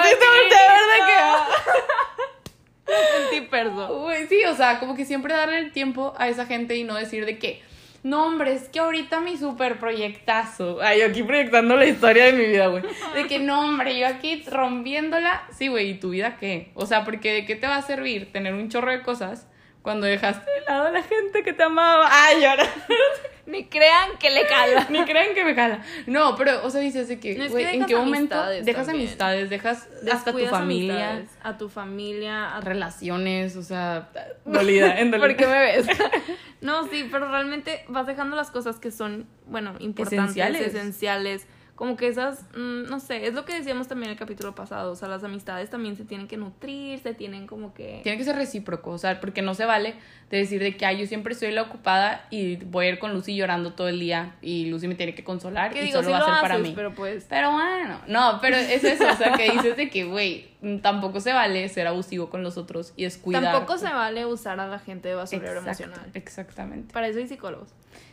[3.31, 6.85] Sí, te sí, o sea, como que siempre darle el tiempo a esa gente y
[6.85, 7.62] no decir de que,
[8.03, 10.79] no, hombre, es que ahorita mi super proyectazo.
[10.81, 12.83] Ay, yo aquí proyectando la historia de mi vida, güey.
[13.14, 15.42] De que, no, hombre, yo aquí rompiéndola.
[15.53, 16.70] Sí, güey, ¿y tu vida qué?
[16.74, 19.46] O sea, porque ¿de qué te va a servir tener un chorro de cosas
[19.88, 22.11] cuando dejaste de lado a la gente que te amaba.
[22.11, 22.64] Ay, ahora.
[23.46, 24.87] Ni crean que le cala.
[24.90, 25.83] Ni crean que me cala.
[26.07, 29.48] No, pero, o sea, dices de que, ¿en qué momento dejas amistades?
[29.48, 31.24] Dejas hasta tu familia.
[31.42, 32.55] A tu familia.
[32.55, 34.11] A relaciones, o sea,
[34.44, 35.87] dolida, en ¿Por qué me ves?
[36.61, 40.66] no, sí, pero realmente vas dejando las cosas que son, bueno, importantes, esenciales.
[40.66, 41.46] esenciales
[41.79, 44.91] como que esas, mm, no sé, es lo que decíamos también en el capítulo pasado,
[44.91, 48.01] o sea, las amistades también se tienen que nutrir, se tienen como que...
[48.03, 49.95] Tiene que ser recíproco, o sea, porque no se vale
[50.29, 53.12] de decir de que, ay, yo siempre estoy la ocupada y voy a ir con
[53.12, 56.12] Lucy llorando todo el día y Lucy me tiene que consolar y digo, solo sí
[56.14, 56.73] va a ser para mí.
[56.75, 57.27] pero pues...
[57.29, 60.49] Pero bueno, no, pero es eso, o sea, que dices de que, güey,
[60.83, 63.41] tampoco se vale ser abusivo con los otros y descuidar.
[63.41, 66.11] Tampoco se vale usar a la gente de basurero Exacto, emocional.
[66.14, 66.93] Exactamente.
[66.93, 67.69] Para eso hay psicólogos.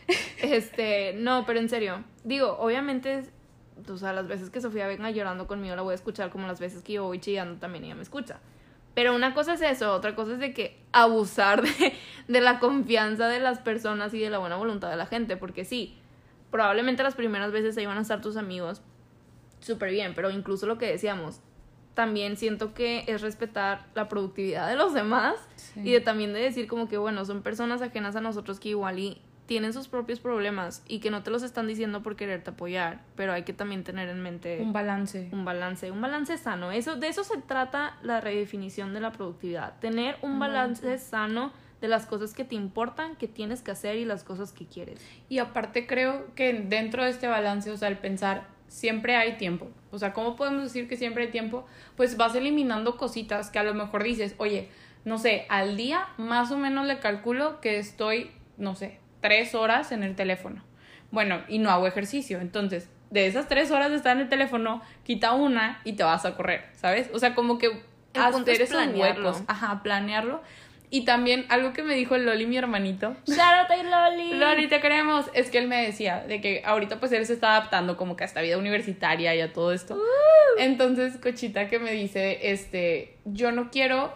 [0.37, 2.03] Este, no, pero en serio.
[2.23, 3.23] Digo, obviamente,
[3.89, 6.59] o sea, las veces que Sofía venga llorando conmigo la voy a escuchar como las
[6.59, 8.39] veces que yo voy chillando también ella me escucha.
[8.93, 11.93] Pero una cosa es eso, otra cosa es de que abusar de,
[12.27, 15.35] de la confianza de las personas y de la buena voluntad de la gente.
[15.35, 15.97] Porque sí,
[16.49, 18.81] probablemente las primeras veces ahí van a estar tus amigos
[19.59, 21.41] súper bien, pero incluso lo que decíamos,
[21.93, 25.81] también siento que es respetar la productividad de los demás Sí.
[25.83, 28.99] y de también de decir como que bueno, son personas ajenas a nosotros que igual
[28.99, 33.01] y tienen sus propios problemas y que no te los están diciendo por quererte apoyar,
[33.15, 35.29] pero hay que también tener en mente Un balance.
[35.31, 36.71] un balance, un balance sano.
[36.71, 41.87] Eso de eso se trata la redefinición de la productividad, tener un balance sano de
[41.87, 44.99] las cosas que te importan, que tienes que hacer y las cosas que quieres.
[45.29, 49.67] Y aparte creo que dentro de este balance, o sea, el pensar, siempre hay tiempo.
[49.91, 51.65] O sea, ¿cómo podemos decir que siempre hay tiempo?
[51.95, 54.69] Pues vas eliminando cositas que a lo mejor dices, oye,
[55.03, 59.91] no sé, al día más o menos le calculo que estoy, no sé, tres horas
[59.91, 60.63] en el teléfono.
[61.11, 62.39] Bueno, y no hago ejercicio.
[62.39, 66.25] Entonces, de esas tres horas de estar en el teléfono, quita una y te vas
[66.25, 67.09] a correr, ¿sabes?
[67.13, 69.43] O sea, como que hacer es esos huecos.
[69.47, 70.41] Ajá, planearlo.
[70.89, 74.33] Y también algo que me dijo el Loli, mi hermanito, Shout Loli.
[74.33, 75.25] Loli, te queremos.
[75.33, 78.23] Es que él me decía de que ahorita pues él se está adaptando como que
[78.23, 79.99] a esta vida universitaria y a todo esto.
[80.57, 84.13] Entonces, Cochita que me dice, este, yo no quiero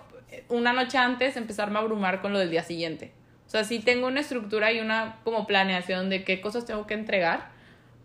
[0.48, 3.12] una noche antes empezarme a abrumar con lo del día siguiente.
[3.50, 6.94] O sea, sí tengo una estructura y una como planeación de qué cosas tengo que
[6.94, 7.48] entregar,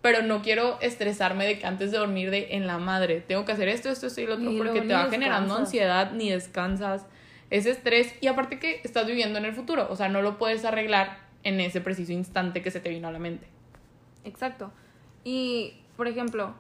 [0.01, 3.53] pero no quiero estresarme de que antes de dormir de en la madre, tengo que
[3.53, 7.05] hacer esto, esto, esto y lo otro, Y porque te va generando ansiedad ni descansas
[7.51, 10.65] ese estrés y aparte que estás viviendo en el futuro, o sea, no lo puedes
[10.65, 13.47] arreglar en ese preciso instante que se te vino a la mente.
[14.25, 14.73] Exacto.
[15.25, 16.55] Y, por ejemplo,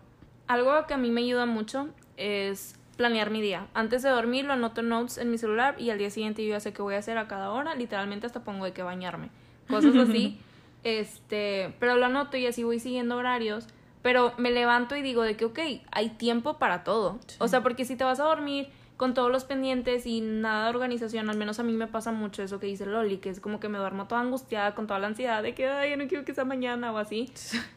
[0.46, 3.66] algo que a mí me ayuda mucho es planear mi día.
[3.74, 6.50] Antes de dormir lo anoto en notes en mi celular y al día siguiente yo
[6.50, 7.74] ya sé qué voy a hacer a cada hora.
[7.74, 9.30] Literalmente hasta pongo de que bañarme.
[9.68, 10.38] Cosas así.
[10.84, 13.66] este, pero lo anoto y así voy siguiendo horarios.
[14.02, 15.58] Pero me levanto y digo de que, ok,
[15.90, 17.18] hay tiempo para todo.
[17.38, 20.70] O sea, porque si te vas a dormir con todos los pendientes y nada de
[20.70, 23.60] organización, al menos a mí me pasa mucho eso que dice Loli, que es como
[23.60, 26.24] que me duermo toda angustiada con toda la ansiedad de que, ay, yo no quiero
[26.24, 27.32] que sea mañana o así.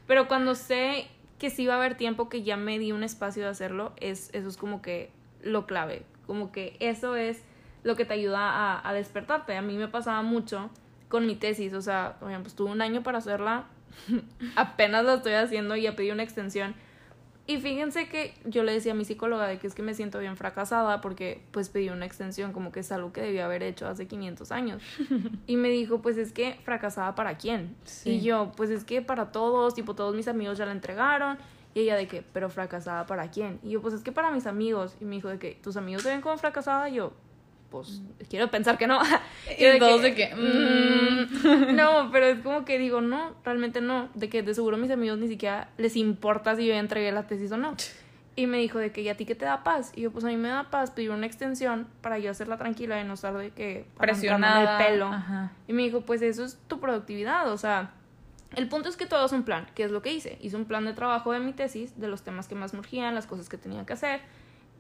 [0.06, 1.08] Pero cuando sé
[1.40, 4.30] que sí va a haber tiempo que ya me di un espacio de hacerlo, es,
[4.34, 6.04] eso es como que lo clave.
[6.26, 7.44] Como que eso es
[7.84, 9.56] lo que te ayuda a, a despertarte.
[9.56, 10.70] A mí me pasaba mucho
[11.10, 13.66] con mi tesis, o sea, ejemplo, estuve un año para hacerla,
[14.56, 16.76] apenas la estoy haciendo y ya pedí una extensión.
[17.48, 20.20] Y fíjense que yo le decía a mi psicóloga de que es que me siento
[20.20, 23.88] bien fracasada porque pues pedí una extensión como que es algo que debía haber hecho
[23.88, 24.84] hace 500 años.
[25.48, 27.76] Y me dijo, pues es que fracasada para quién.
[27.86, 28.10] Sí.
[28.16, 31.38] Y yo, pues es que para todos, tipo todos mis amigos ya la entregaron.
[31.74, 33.60] Y ella de que, pero fracasada para quién.
[33.64, 34.98] Y yo, pues es que para mis amigos.
[35.00, 36.90] Y me dijo de que, ¿tus amigos te ven como fracasada?
[36.90, 37.14] Y yo,
[37.70, 39.00] pues quiero pensar que no.
[39.58, 41.76] Y yo todos de que, "Mm".
[41.76, 44.10] no, pero es como que digo, no, realmente no.
[44.14, 47.28] De que de seguro mis amigos ni siquiera les importa si yo ya entregué la
[47.28, 47.76] tesis o no.
[48.36, 49.92] Y me dijo de que, ¿y a ti qué te da paz?
[49.96, 53.02] Y yo, pues a mí me da paz pedir una extensión para yo hacerla tranquila
[53.02, 54.78] y no estar de que presionada.
[54.80, 55.08] el pelo.
[55.08, 55.52] Ajá.
[55.68, 57.94] Y me dijo, pues eso es tu productividad, o sea,
[58.56, 60.38] el punto es que todo es un plan, que es lo que hice.
[60.40, 63.16] Hice un plan de trabajo de mi tesis, de los temas que más me urgían,
[63.16, 64.22] las cosas que tenía que hacer.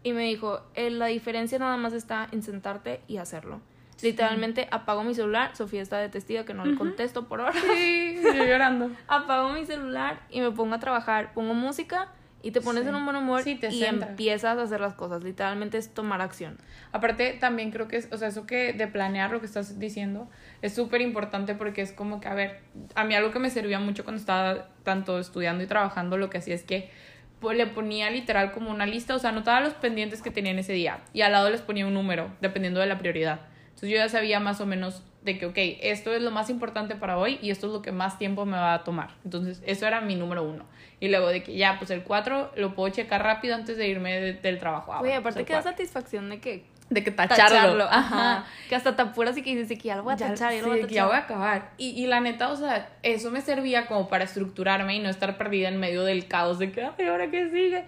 [0.07, 3.59] Y me dijo, "Eh, la diferencia nada más está en sentarte y hacerlo.
[4.01, 7.59] Literalmente apago mi celular, Sofía está de testigo que no le contesto por ahora.
[7.75, 8.89] Sí, yo llorando.
[9.07, 12.07] apago mi celular y me pongo a trabajar, pongo música
[12.43, 12.89] y te pones Sí.
[12.89, 15.23] en un buen humor Sí, te y empiezas a hacer las cosas.
[15.23, 16.57] Literalmente es tomar acción.
[16.93, 20.29] Aparte, también creo que es, o sea, eso que de planear lo que estás diciendo
[20.61, 22.61] es súper importante porque es como que, a ver,
[22.95, 26.37] a mí algo que me servía mucho cuando estaba tanto estudiando y trabajando, lo que
[26.37, 26.91] hacía es que
[27.39, 30.59] pues, le ponía literal como una lista, o sea, anotaba los pendientes que tenía en
[30.59, 33.41] ese día y al lado les ponía un número, dependiendo de la prioridad.
[33.67, 36.95] Entonces yo ya sabía más o menos de que, ok, esto es lo más importante
[36.95, 39.09] para hoy y esto es lo que más tiempo me va a tomar.
[39.23, 40.65] Entonces eso era mi número uno.
[40.99, 44.19] Y luego de que ya, pues el cuatro lo puedo checar rápido antes de irme
[44.19, 44.93] de- del trabajo.
[44.93, 47.43] Ah, Oye, bueno, aparte pues, que da satisfacción de que De que tacharlo.
[47.43, 47.83] tacharlo.
[47.85, 48.45] Ajá.
[48.69, 50.61] Que hasta te apuras y que dices que ya lo voy a Ya, tachar, ya
[50.61, 51.71] lo voy a que ya voy a acabar.
[51.77, 55.37] Y, y la neta, o sea, eso me servía como para estructurarme y no estar
[55.37, 57.85] perdida en medio del caos de que, ay, ¿ahora qué sigue?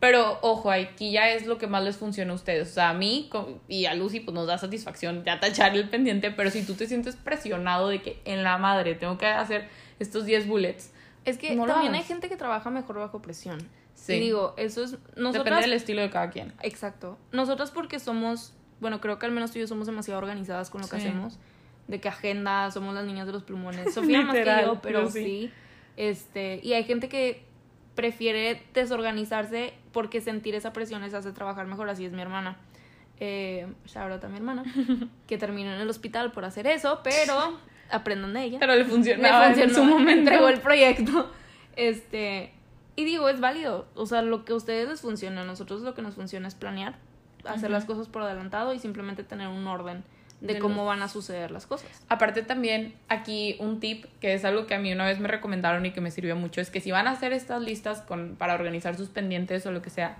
[0.00, 2.70] Pero, ojo, aquí ya es lo que más les funciona a ustedes.
[2.70, 3.30] O sea, a mí
[3.68, 6.86] y a Lucy, pues nos da satisfacción ya tachar el pendiente, pero si tú te
[6.86, 10.92] sientes presionado de que en la madre tengo que hacer estos 10 bullets,
[11.26, 13.58] Es que No también hay gente que trabaja mejor bajo presión.
[13.94, 14.14] Sí.
[14.14, 14.92] Y digo, eso es...
[14.92, 16.52] Depende Nosotras, del estilo de cada quien.
[16.62, 17.18] Exacto.
[17.32, 20.80] Nosotras porque somos, bueno, creo que al menos tú y yo somos demasiado organizadas con
[20.80, 21.38] lo que hacemos.
[21.88, 23.92] De que agenda, somos las niñas de los plumones.
[23.94, 25.24] Sofía más que yo, pero sí.
[25.24, 25.52] sí.
[25.96, 27.42] Este, y hay gente que
[27.94, 31.88] prefiere desorganizarse porque sentir esa presión les hace trabajar mejor.
[31.88, 32.56] Así es mi hermana.
[33.22, 34.64] Eh, shout out a mi hermana,
[35.26, 37.58] que terminó en el hospital por hacer eso, pero
[37.90, 38.58] aprendan de ella.
[38.58, 40.20] Pero le funcionaba en funcionó, su momento.
[40.20, 41.30] entregó el proyecto.
[41.76, 42.54] Este,
[42.96, 43.86] y digo, es válido.
[43.94, 46.54] O sea, lo que a ustedes les funciona, a nosotros lo que nos funciona es
[46.54, 46.96] planear,
[47.44, 50.04] hacer las cosas por adelantado y simplemente tener un orden
[50.40, 51.88] de, De cómo los- van a suceder las cosas.
[52.08, 55.84] Aparte también aquí un tip que es algo que a mí una vez me recomendaron
[55.86, 58.54] y que me sirvió mucho es que si van a hacer estas listas con, para
[58.54, 60.18] organizar sus pendientes o lo que sea,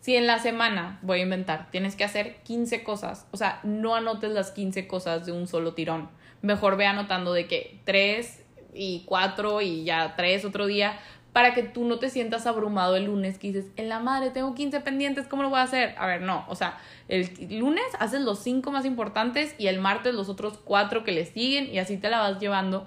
[0.00, 3.96] si en la semana, voy a inventar, tienes que hacer 15 cosas, o sea, no
[3.96, 6.08] anotes las 15 cosas de un solo tirón.
[6.42, 10.96] Mejor ve anotando de que 3 y 4 y ya 3 otro día
[11.36, 14.54] para que tú no te sientas abrumado el lunes que dices, en la madre tengo
[14.54, 15.94] 15 pendientes, ¿cómo lo voy a hacer?
[15.98, 20.14] A ver, no, o sea, el lunes haces los 5 más importantes y el martes
[20.14, 22.86] los otros 4 que le siguen y así te la vas llevando.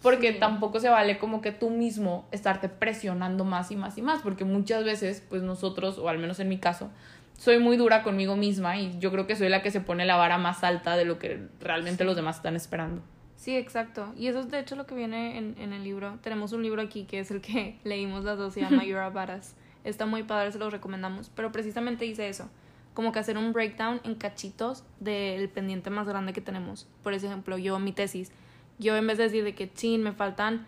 [0.00, 0.38] Porque Sí.
[0.38, 4.46] tampoco se vale como que tú mismo estarte presionando más y más y más, porque
[4.46, 6.88] muchas veces, pues nosotros, o al menos en mi caso,
[7.36, 10.16] soy muy dura conmigo misma y yo creo que soy la que se pone la
[10.16, 13.02] vara más alta de lo que realmente los demás están esperando.
[13.40, 14.12] Sí, exacto.
[14.18, 16.18] Y eso es de hecho lo que viene en, en el libro.
[16.22, 19.08] Tenemos un libro aquí que es el que leímos las dos, se llama You're a
[19.08, 19.54] Badass.
[19.82, 21.30] Está muy padre, se los recomendamos.
[21.34, 22.50] Pero precisamente dice eso.
[22.92, 26.86] Como que hacer un breakdown en cachitos del pendiente más grande que tenemos.
[27.02, 28.30] Por ejemplo, yo mi tesis.
[28.78, 30.66] Yo en vez de decir de que, chin, me faltan,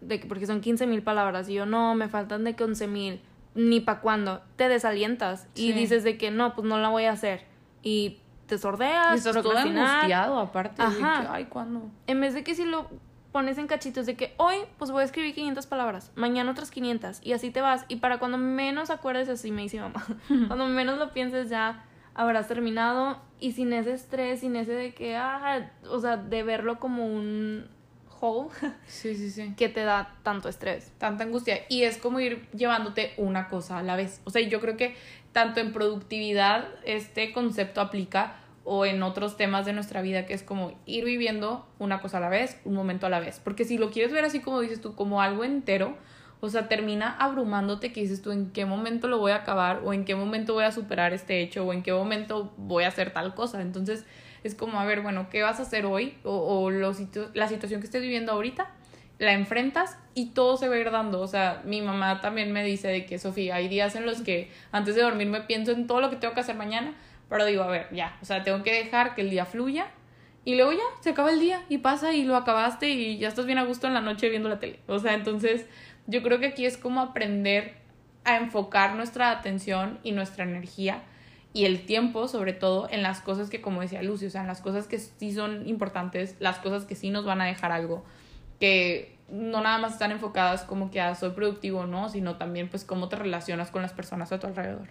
[0.00, 1.46] de que, porque son 15 mil palabras.
[1.50, 3.20] Y yo, no, me faltan de que 11 mil.
[3.54, 4.40] Ni pa' cuándo.
[4.56, 5.46] Te desalientas.
[5.54, 5.72] Y Sí.
[5.74, 7.42] dices de que, no, pues no la voy a hacer.
[7.82, 10.82] Y te sordeas, Y estás todo angustiado aparte.
[10.82, 11.20] de Ajá.
[11.22, 11.90] que, Ay, ¿cuándo?
[12.06, 12.88] en vez de que si lo
[13.32, 17.20] pones en cachitos de que hoy pues voy a escribir 500 palabras, mañana otras 500
[17.22, 20.04] y así te vas y para cuando menos acuerdes así me dice mamá,
[20.46, 25.16] cuando menos lo pienses ya habrás terminado y sin ese estrés, sin ese de que,
[25.16, 27.66] ah, o sea, de verlo como un
[28.20, 28.50] hole
[28.86, 29.52] Sí, sí, sí.
[29.56, 30.92] que te da tanto estrés.
[30.98, 31.56] tanta angustia.
[31.68, 34.20] Y es como ir llevándote una cosa a la vez.
[34.24, 34.94] O sea, yo creo que
[35.34, 40.42] tanto en productividad este concepto aplica o en otros temas de nuestra vida que es
[40.42, 43.40] como ir viviendo una cosa a la vez, un momento a la vez.
[43.44, 45.98] Porque si lo quieres ver así como dices tú, como algo entero,
[46.40, 49.92] o sea, termina abrumándote que dices tú en qué momento lo voy a acabar o
[49.92, 53.12] en qué momento voy a superar este hecho o en qué momento voy a hacer
[53.12, 53.60] tal cosa.
[53.60, 54.06] Entonces
[54.44, 56.16] es como, a ver, bueno, ¿qué vas a hacer hoy?
[56.22, 58.70] O, o lo situ- la situación que estés viviendo ahorita
[59.18, 61.20] la enfrentas y todo se va a ir dando.
[61.20, 64.50] O sea, mi mamá también me dice de que, Sofía, hay días en los que
[64.72, 66.94] antes de dormir me pienso en todo lo que tengo que hacer mañana,
[67.28, 69.86] pero digo, a ver, ya, o sea, tengo que dejar que el día fluya
[70.44, 73.46] y luego ya, se acaba el día y pasa y lo acabaste y ya estás
[73.46, 74.78] bien a gusto en la noche viendo la tele.
[74.86, 75.66] O sea, entonces
[76.06, 77.76] yo creo que aquí es como aprender
[78.24, 81.02] a enfocar nuestra atención y nuestra energía
[81.54, 84.48] y el tiempo, sobre todo, en las cosas que, como decía Lucy, o sea, en
[84.48, 88.04] las cosas que sí son importantes, las cosas que sí nos van a dejar algo
[88.60, 92.08] que no nada más están enfocadas como que a soy productivo, ¿no?
[92.08, 94.88] Sino también pues cómo te relacionas con las personas a tu alrededor.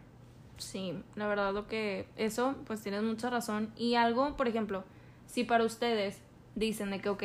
[0.57, 3.71] Sí, la verdad lo que eso, pues tienes mucha razón.
[3.75, 4.83] Y algo, por ejemplo,
[5.25, 6.21] si para ustedes
[6.55, 7.23] dicen de que, ok,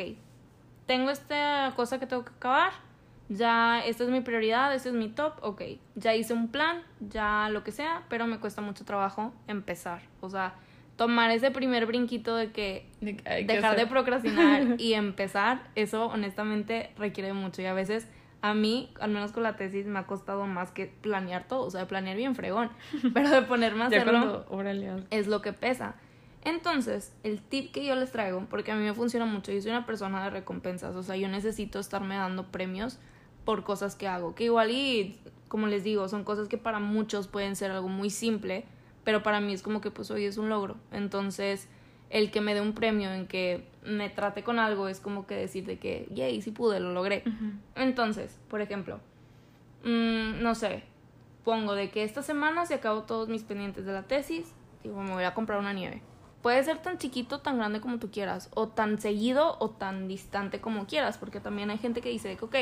[0.85, 2.71] tengo esta cosa que tengo que acabar,
[3.29, 5.61] ya esta es mi prioridad, este es mi top, ok,
[5.95, 10.01] ya hice un plan, ya lo que sea, pero me cuesta mucho trabajo empezar.
[10.21, 10.55] O sea,
[10.99, 17.31] tomar ese primer brinquito de que De dejar de procrastinar y empezar, eso honestamente requiere
[17.31, 17.61] mucho.
[17.61, 18.05] Y a veces
[18.41, 21.61] a mí, al menos con la tesis, me ha costado más que planear todo.
[21.61, 22.69] O sea, de planear bien fregón.
[23.13, 25.01] Pero de ponerme a Ya hacerlo cuando, órale, haz.
[25.09, 25.95] es lo que pesa.
[26.43, 29.71] Entonces, el tip que yo les traigo, porque a mí me funciona mucho, yo soy
[29.71, 32.99] una persona de recompensas, o sea, yo necesito estarme dando premios
[33.45, 37.27] por cosas que hago, que igual y, como les digo, son cosas que para muchos
[37.27, 38.65] pueden ser algo muy simple,
[39.03, 40.77] pero para mí es como que pues hoy es un logro.
[40.91, 41.67] Entonces,
[42.09, 45.35] el que me dé un premio en que me trate con algo es como que
[45.35, 47.23] decir de que, yay, sí pude, lo logré.
[47.75, 48.99] Entonces, por ejemplo,
[49.83, 50.83] mm, no sé,
[51.43, 55.11] pongo de que esta semana se acabó todos mis pendientes de la tesis, digo, me
[55.11, 56.01] voy a comprar una nieve.
[56.41, 60.61] Puede ser tan chiquito, tan grande como tú quieras, o tan seguido o tan distante
[60.61, 62.55] como quieras, porque también hay gente que dice de que, ok,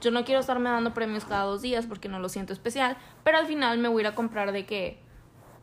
[0.00, 3.38] yo no quiero estarme dando premios cada dos días porque no lo siento especial, pero
[3.38, 4.98] al final me voy a ir a comprar de que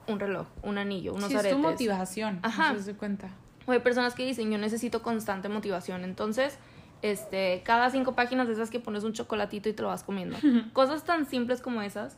[0.08, 1.58] un reloj, un anillo, unos Sí, es aretes.
[1.58, 2.40] tu motivación.
[2.44, 2.74] Ajá.
[2.74, 3.30] De cuenta.
[3.66, 6.04] O hay personas que dicen, yo necesito constante motivación.
[6.04, 6.58] Entonces,
[7.02, 10.38] este, cada cinco páginas de esas que pones un chocolatito y te lo vas comiendo.
[10.74, 12.18] Cosas tan simples como esas.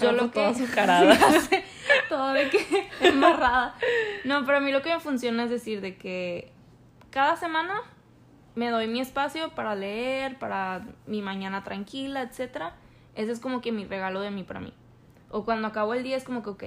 [0.00, 0.54] Yo lo que...
[0.54, 1.64] sé,
[2.08, 3.74] todo de que embarrada.
[4.24, 6.50] No, pero a mí lo que me funciona es decir de que
[7.10, 7.74] cada semana
[8.54, 12.74] me doy mi espacio para leer, para mi mañana tranquila, etcétera.
[13.14, 14.72] Ese es como que mi regalo de mí para mí.
[15.30, 16.64] O cuando acabo el día es como que, ok,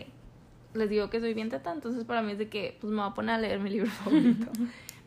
[0.76, 3.10] les digo que soy bien teta, entonces para mí es de que pues me voy
[3.10, 4.52] a poner a leer mi libro favorito.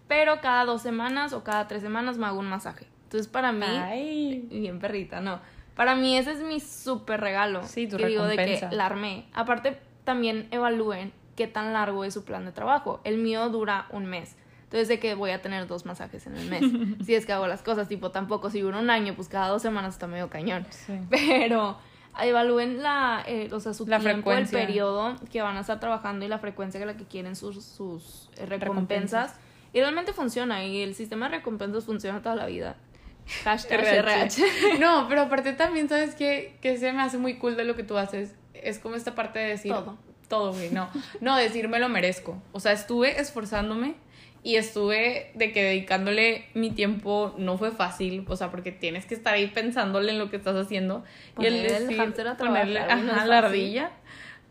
[0.06, 2.86] Pero cada dos semanas o cada tres semanas me hago un masaje.
[3.04, 4.48] Entonces para mí, Ay.
[4.50, 5.40] bien perrita, no.
[5.74, 7.62] Para mí ese es mi súper regalo.
[7.62, 9.26] Sí, tu que digo de que la armé.
[9.32, 13.00] Aparte, también evalúen qué tan largo es su plan de trabajo.
[13.04, 14.36] El mío dura un mes.
[14.64, 16.62] Entonces, de que voy a tener dos masajes en el mes.
[17.06, 19.62] si es que hago las cosas, tipo, tampoco si dura un año, pues cada dos
[19.62, 20.66] semanas está medio cañón.
[20.70, 20.94] Sí.
[21.08, 21.78] Pero
[22.20, 26.24] evalúen la, eh, o sea, su La tiempo, el periodo que van a estar trabajando
[26.24, 28.60] y la frecuencia que la que quieren sus, sus eh, recompensas.
[28.60, 29.34] Recompensas.
[29.72, 30.64] Y realmente funciona.
[30.64, 32.76] Y el sistema de recompensas funciona toda la vida.
[33.44, 33.98] Hashtag RH.
[33.98, 34.42] RH.
[34.80, 36.58] No, pero aparte también, ¿sabes qué?
[36.60, 38.34] Que se me hace muy cool de lo que tú haces.
[38.54, 39.72] Es como esta parte de decir...
[39.72, 39.96] Todo.
[40.28, 40.90] Todo, güey, no.
[41.22, 42.36] No, decir me lo merezco.
[42.52, 43.94] O sea, estuve esforzándome
[44.42, 49.14] y estuve de que dedicándole mi tiempo no fue fácil, o sea, porque tienes que
[49.14, 51.04] estar ahí pensándole en lo que estás haciendo.
[51.34, 53.90] Poner y el hámster a trabajar, ponerle no la ardilla.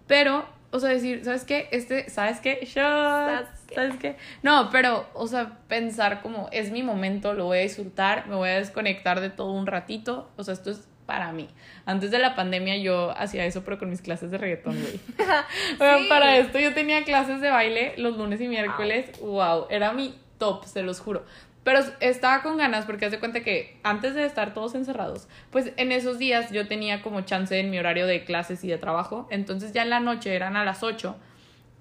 [0.07, 1.69] Pero, o sea, decir, ¿sabes qué?
[1.71, 2.59] Este, ¿sabes qué?
[2.63, 2.75] Shot.
[2.75, 3.75] ¿Sabes qué?
[3.75, 4.15] ¿Sabes qué?
[4.43, 8.49] No, pero, o sea, pensar como es mi momento, lo voy a disfrutar, me voy
[8.49, 10.29] a desconectar de todo un ratito.
[10.37, 11.49] O sea, esto es para mí.
[11.87, 14.99] Antes de la pandemia yo hacía eso, pero con mis clases de reggaetón, güey.
[15.79, 16.05] Bueno, Sí.
[16.09, 19.09] para esto yo tenía clases de baile los lunes y miércoles.
[19.21, 21.25] Wow, era mi top, se los juro.
[21.63, 25.71] Pero estaba con ganas porque haz de cuenta que antes de estar todos encerrados, pues
[25.75, 29.27] en esos días yo tenía como chance en mi horario de clases y de trabajo.
[29.31, 31.17] Entonces ya en la noche eran a las 8.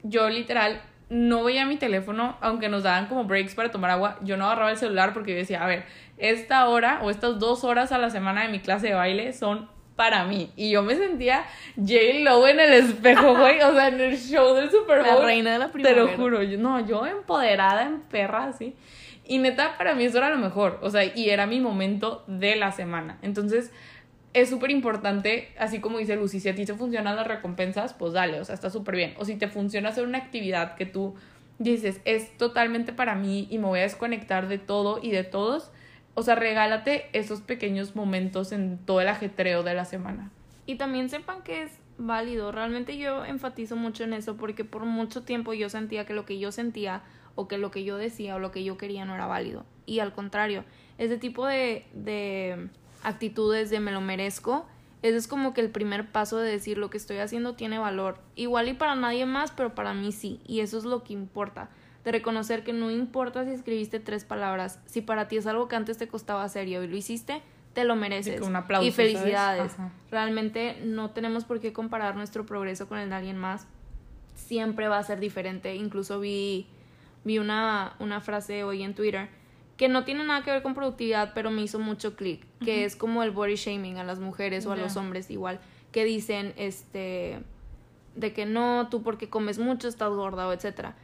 [0.02, 4.18] Yo literal no veía mi teléfono, aunque nos daban como breaks para tomar agua.
[4.22, 5.84] Yo no agarraba el celular porque yo decía, a ver,
[6.18, 9.68] esta hora o estas dos horas a la semana de mi clase de baile son
[9.96, 10.50] para mí.
[10.56, 11.44] Y yo me sentía
[11.76, 13.60] J-Lo en el espejo, güey.
[13.62, 15.24] O sea, en el show del Super La Bowl.
[15.24, 16.02] reina de la Te primavera.
[16.02, 16.42] lo juro.
[16.42, 18.74] Yo, no, yo empoderada, en perra, así.
[19.26, 20.78] Y neta, para mí eso era lo mejor.
[20.82, 23.18] O sea, y era mi momento de la semana.
[23.22, 23.72] Entonces,
[24.34, 28.12] es súper importante, así como dice Lucy, si a ti te funcionan las recompensas, pues
[28.12, 29.14] dale, o sea, está súper bien.
[29.18, 31.14] O si te funciona hacer una actividad que tú
[31.58, 35.70] dices, es totalmente para mí y me voy a desconectar de todo y de todos,
[36.16, 40.30] o sea, regálate esos pequeños momentos en todo el ajetreo de la semana.
[40.64, 42.52] Y también sepan que es válido.
[42.52, 46.38] Realmente yo enfatizo mucho en eso porque por mucho tiempo yo sentía que lo que
[46.38, 47.02] yo sentía
[47.34, 49.66] o que lo que yo decía o lo que yo quería no era válido.
[49.84, 50.64] Y al contrario,
[50.96, 52.70] ese tipo de, de
[53.02, 54.66] actitudes de me lo merezco,
[55.02, 58.20] ese es como que el primer paso de decir lo que estoy haciendo tiene valor.
[58.36, 60.40] Igual y para nadie más, pero para mí sí.
[60.46, 61.68] Y eso es lo que importa.
[62.06, 65.74] De reconocer que no importa si escribiste tres palabras, si para ti es algo que
[65.74, 67.42] antes te costaba serio y lo hiciste,
[67.72, 68.42] te lo mereces.
[68.42, 69.74] un aplauso, y felicidades.
[70.08, 73.66] Realmente no tenemos por qué comparar nuestro progreso con el de alguien más.
[74.36, 75.74] Siempre va a ser diferente.
[75.74, 76.68] Incluso vi,
[77.24, 79.28] vi una, una frase hoy en Twitter
[79.76, 82.94] que no tiene nada que ver con productividad, pero me hizo mucho clic, que es
[82.94, 85.58] como el body shaming a las mujeres o a los hombres igual,
[85.90, 87.40] que dicen este
[88.14, 90.94] de que no, tú porque comes mucho estás gorda o etcétera.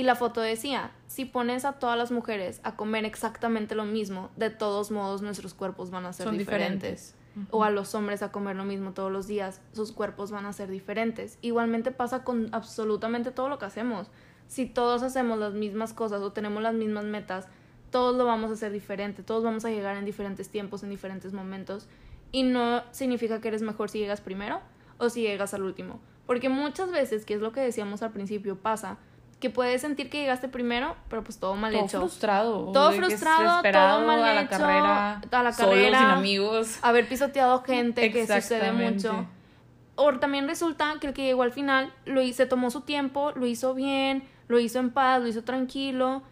[0.00, 4.30] Y la foto decía, si pones a todas las mujeres a comer exactamente lo mismo,
[4.34, 7.14] de todos modos nuestros cuerpos van a ser Son diferentes.
[7.34, 7.48] diferentes.
[7.50, 10.54] O a los hombres a comer lo mismo todos los días, sus cuerpos van a
[10.54, 11.36] ser diferentes.
[11.42, 14.10] Igualmente pasa con absolutamente todo lo que hacemos.
[14.48, 17.46] Si todos hacemos las mismas cosas o tenemos las mismas metas,
[17.90, 21.34] todos lo vamos a hacer diferente, todos vamos a llegar en diferentes tiempos, en diferentes
[21.34, 21.88] momentos.
[22.32, 24.60] Y no significa que eres mejor si llegas primero
[24.96, 26.00] o si llegas al último.
[26.24, 28.96] Porque muchas veces, que es lo que decíamos al principio, pasa
[29.40, 31.98] que puedes sentir que llegaste primero, pero pues todo mal Todo hecho.
[32.00, 32.72] frustrado.
[32.72, 35.98] Todo frustrado, todo mal a la hecho, carrera, a la solo, carrera.
[35.98, 36.78] sin amigos.
[36.82, 39.26] Haber pisoteado gente, que sucede mucho.
[39.96, 43.32] O también resulta que el que llegó al final lo hizo, se tomó su tiempo,
[43.34, 46.22] lo hizo bien, lo hizo en paz, lo hizo tranquilo,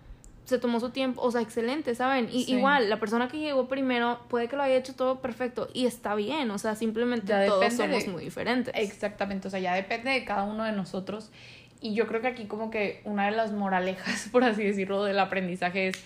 [0.44, 2.31] se tomó su tiempo, o sea, excelente, ¿saben?
[2.33, 2.53] Y Sí.
[2.55, 6.14] igual, la persona que llegó primero puede que lo haya hecho todo perfecto y está
[6.14, 8.73] bien, o sea, simplemente Ya todos somos de- muy diferentes.
[8.75, 11.31] Exactamente, o sea, ya depende de cada uno de nosotros.
[11.81, 15.18] Y yo creo que aquí como que una de las moralejas, por así decirlo, del
[15.18, 16.05] aprendizaje es,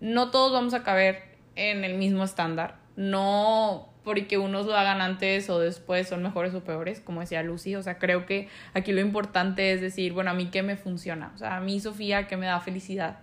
[0.00, 1.22] no todos vamos a caber
[1.56, 2.76] en el mismo estándar.
[2.96, 7.76] No porque unos lo hagan antes o después son mejores o peores, como decía Lucy.
[7.76, 11.32] O sea, creo que aquí lo importante es decir, bueno, a mí qué me funciona.
[11.34, 13.20] O sea, a mí Sofía, qué me da felicidad.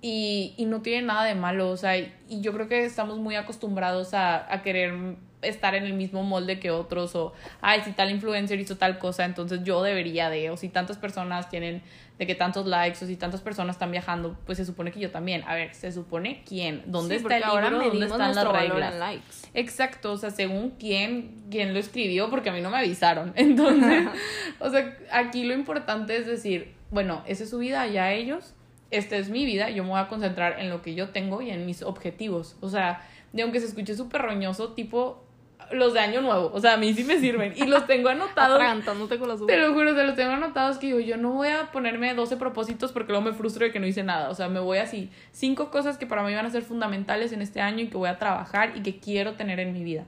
[0.00, 3.18] Y, y no tiene nada de malo, o sea, y, y yo creo que estamos
[3.18, 7.92] muy acostumbrados a, a querer estar en el mismo molde que otros o, ay, si
[7.92, 11.82] tal influencer hizo tal cosa, entonces yo debería de, o si tantas personas tienen
[12.18, 15.10] de que tantos likes o si tantas personas están viajando, pues se supone que yo
[15.10, 15.42] también.
[15.48, 18.48] A ver, se supone quién, dónde Sí, está el porque ahora libro, dónde están las
[18.52, 18.94] reglas.
[18.94, 19.34] likes.
[19.54, 23.32] Exacto, o sea, según quién, quién lo escribió, porque a mí no me avisaron.
[23.36, 24.06] Entonces,
[24.60, 28.54] o sea, aquí lo importante es decir, bueno, esa es su vida, ya ellos,
[28.92, 31.50] esta es mi vida, yo me voy a concentrar en lo que yo tengo y
[31.50, 32.56] en mis objetivos.
[32.60, 35.23] O sea, de aunque se escuche súper roñoso, tipo,
[35.72, 36.50] los de año nuevo.
[36.52, 37.52] O sea, a mí sí me sirven.
[37.56, 38.58] Y los tengo anotados.
[39.18, 41.70] Con las Te lo juro, te los tengo anotados que digo, yo no voy a
[41.72, 44.30] ponerme 12 propósitos porque luego me frustro de que no hice nada.
[44.30, 45.10] O sea, me voy así.
[45.32, 48.08] Cinco cosas que para mí van a ser fundamentales en este año y que voy
[48.08, 50.04] a trabajar y que quiero tener en mi vida.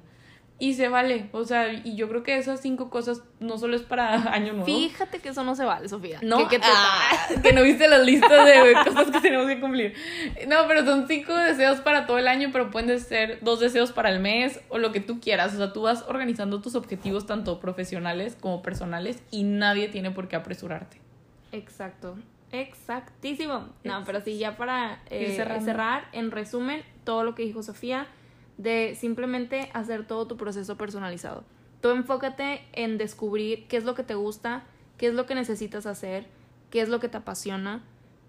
[0.58, 1.28] Y se vale.
[1.32, 4.64] O sea, y yo creo que esas cinco cosas no solo es para año nuevo.
[4.64, 6.18] Fíjate que eso no se vale, Sofía.
[6.22, 7.10] No, te- Ah,
[7.42, 9.94] que no viste las listas de cosas que tenemos que cumplir.
[10.48, 14.08] No, pero son cinco deseos para todo el año, pero pueden ser dos deseos para
[14.10, 15.52] el mes o lo que tú quieras.
[15.52, 20.26] O sea, tú vas organizando tus objetivos tanto profesionales como personales y nadie tiene por
[20.28, 21.00] qué apresurarte.
[21.52, 22.16] Exacto.
[22.52, 23.68] Exactísimo.
[23.84, 25.34] No, pero sí, ya para eh,
[25.64, 28.06] cerrar, en resumen, todo lo que dijo Sofía,
[28.58, 31.44] de simplemente hacer todo tu proceso personalizado.
[31.80, 34.64] Tú enfócate en descubrir qué es lo que te gusta,
[34.96, 36.26] qué es lo que necesitas hacer,
[36.70, 37.82] qué es lo que te apasiona,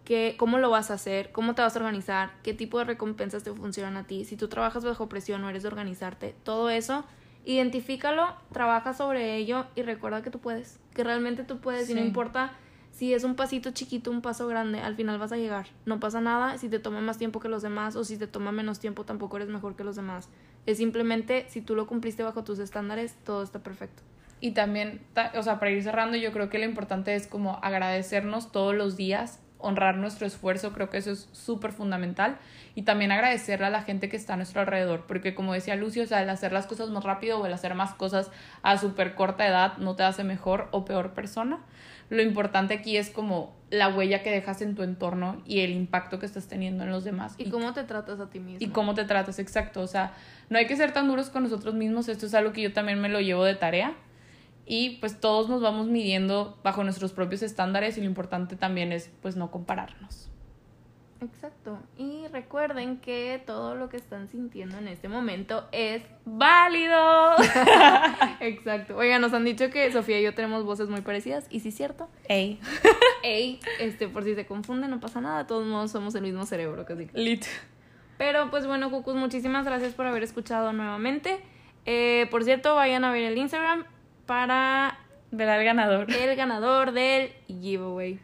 [0.03, 3.43] qué, cómo lo vas a hacer, cómo te vas a organizar, qué tipo de recompensas
[3.43, 7.05] te funcionan a ti, si tú trabajas bajo presión o eres de organizarte, todo eso,
[7.45, 12.01] identifícalo, trabaja sobre ello y recuerda que tú puedes, que realmente tú puedes y no
[12.01, 12.53] importa
[12.98, 15.68] si es un pasito chiquito, un paso grande, al final vas a llegar.
[15.86, 18.52] No pasa nada si te toma más tiempo que los demás o si te toma
[18.52, 20.30] menos tiempo, tampoco eres mejor que los demás.
[20.66, 24.02] Es simplemente si tú lo cumpliste bajo tus estándares, todo está perfecto.
[24.41, 27.60] Y también, ta- o sea, para ir cerrando, yo creo que lo importante es como
[27.64, 32.38] agradecernos todos los días, honrar nuestro esfuerzo, creo que eso es súper fundamental.
[32.76, 36.03] Y también agradecerle a la gente que está a nuestro alrededor, porque como decía Lucio,
[36.03, 38.32] o sea, el hacer las cosas más rápido o el hacer más cosas
[38.62, 41.60] a súper corta edad no te hace mejor o peor persona.
[42.10, 46.20] Lo importante aquí es como la huella que dejas en tu entorno y el impacto
[46.20, 47.36] que estás teniendo en los demás.
[47.38, 48.66] ¿Y cómo te tratas a ti mismo?
[48.66, 49.82] y cómo te tratas, exacto.
[49.82, 50.14] O sea,
[50.49, 52.08] no hay que ser tan duros con nosotros mismos.
[52.08, 53.93] Esto es algo que yo también me lo llevo de tarea.
[54.68, 59.09] Y pues todos nos vamos midiendo bajo nuestros propios estándares y lo importante también es
[59.22, 60.30] pues no compararnos.
[61.22, 61.80] Exacto.
[61.97, 67.36] Y recuerden que todo lo que están sintiendo en este momento es válido.
[68.39, 68.97] Exacto.
[68.97, 71.47] Oigan, nos han dicho que Sofía y yo tenemos voces muy parecidas.
[71.49, 72.09] Y sí es cierto.
[72.28, 72.59] Ey.
[73.24, 75.39] Ey, este, por si se confunden, no pasa nada.
[75.39, 77.07] De todos modos, somos el mismo cerebro, casi.
[77.13, 77.45] Lit.
[78.18, 81.39] Pero pues bueno, Cucus, muchísimas gracias por haber escuchado nuevamente.
[81.86, 83.86] Eh, por cierto, vayan a ver el Instagram
[84.28, 84.99] para
[85.32, 86.11] Verá el ganador.
[86.13, 88.19] el ganador del giveaway.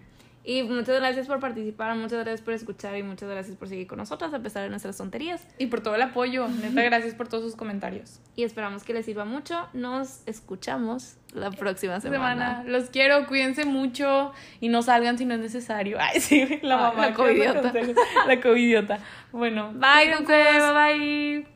[0.45, 3.97] Y muchas gracias por participar, muchas gracias por escuchar y muchas gracias por seguir con
[3.97, 5.47] nosotras a pesar de nuestras tonterías.
[5.57, 6.49] Y por todo el apoyo.
[6.49, 8.19] Neta, gracias por todos sus comentarios.
[8.35, 9.69] Y esperamos que les sirva mucho.
[9.71, 12.57] Nos escuchamos la próxima semana.
[12.57, 12.63] Semana.
[12.67, 15.97] Los quiero, cuídense mucho y no salgan si no es necesario.
[16.01, 17.07] Ay, sí, la Ay, mamá.
[17.07, 17.73] la covidiota.
[18.27, 18.99] La covidiota.
[19.31, 21.52] Bueno, Bye, bye bye.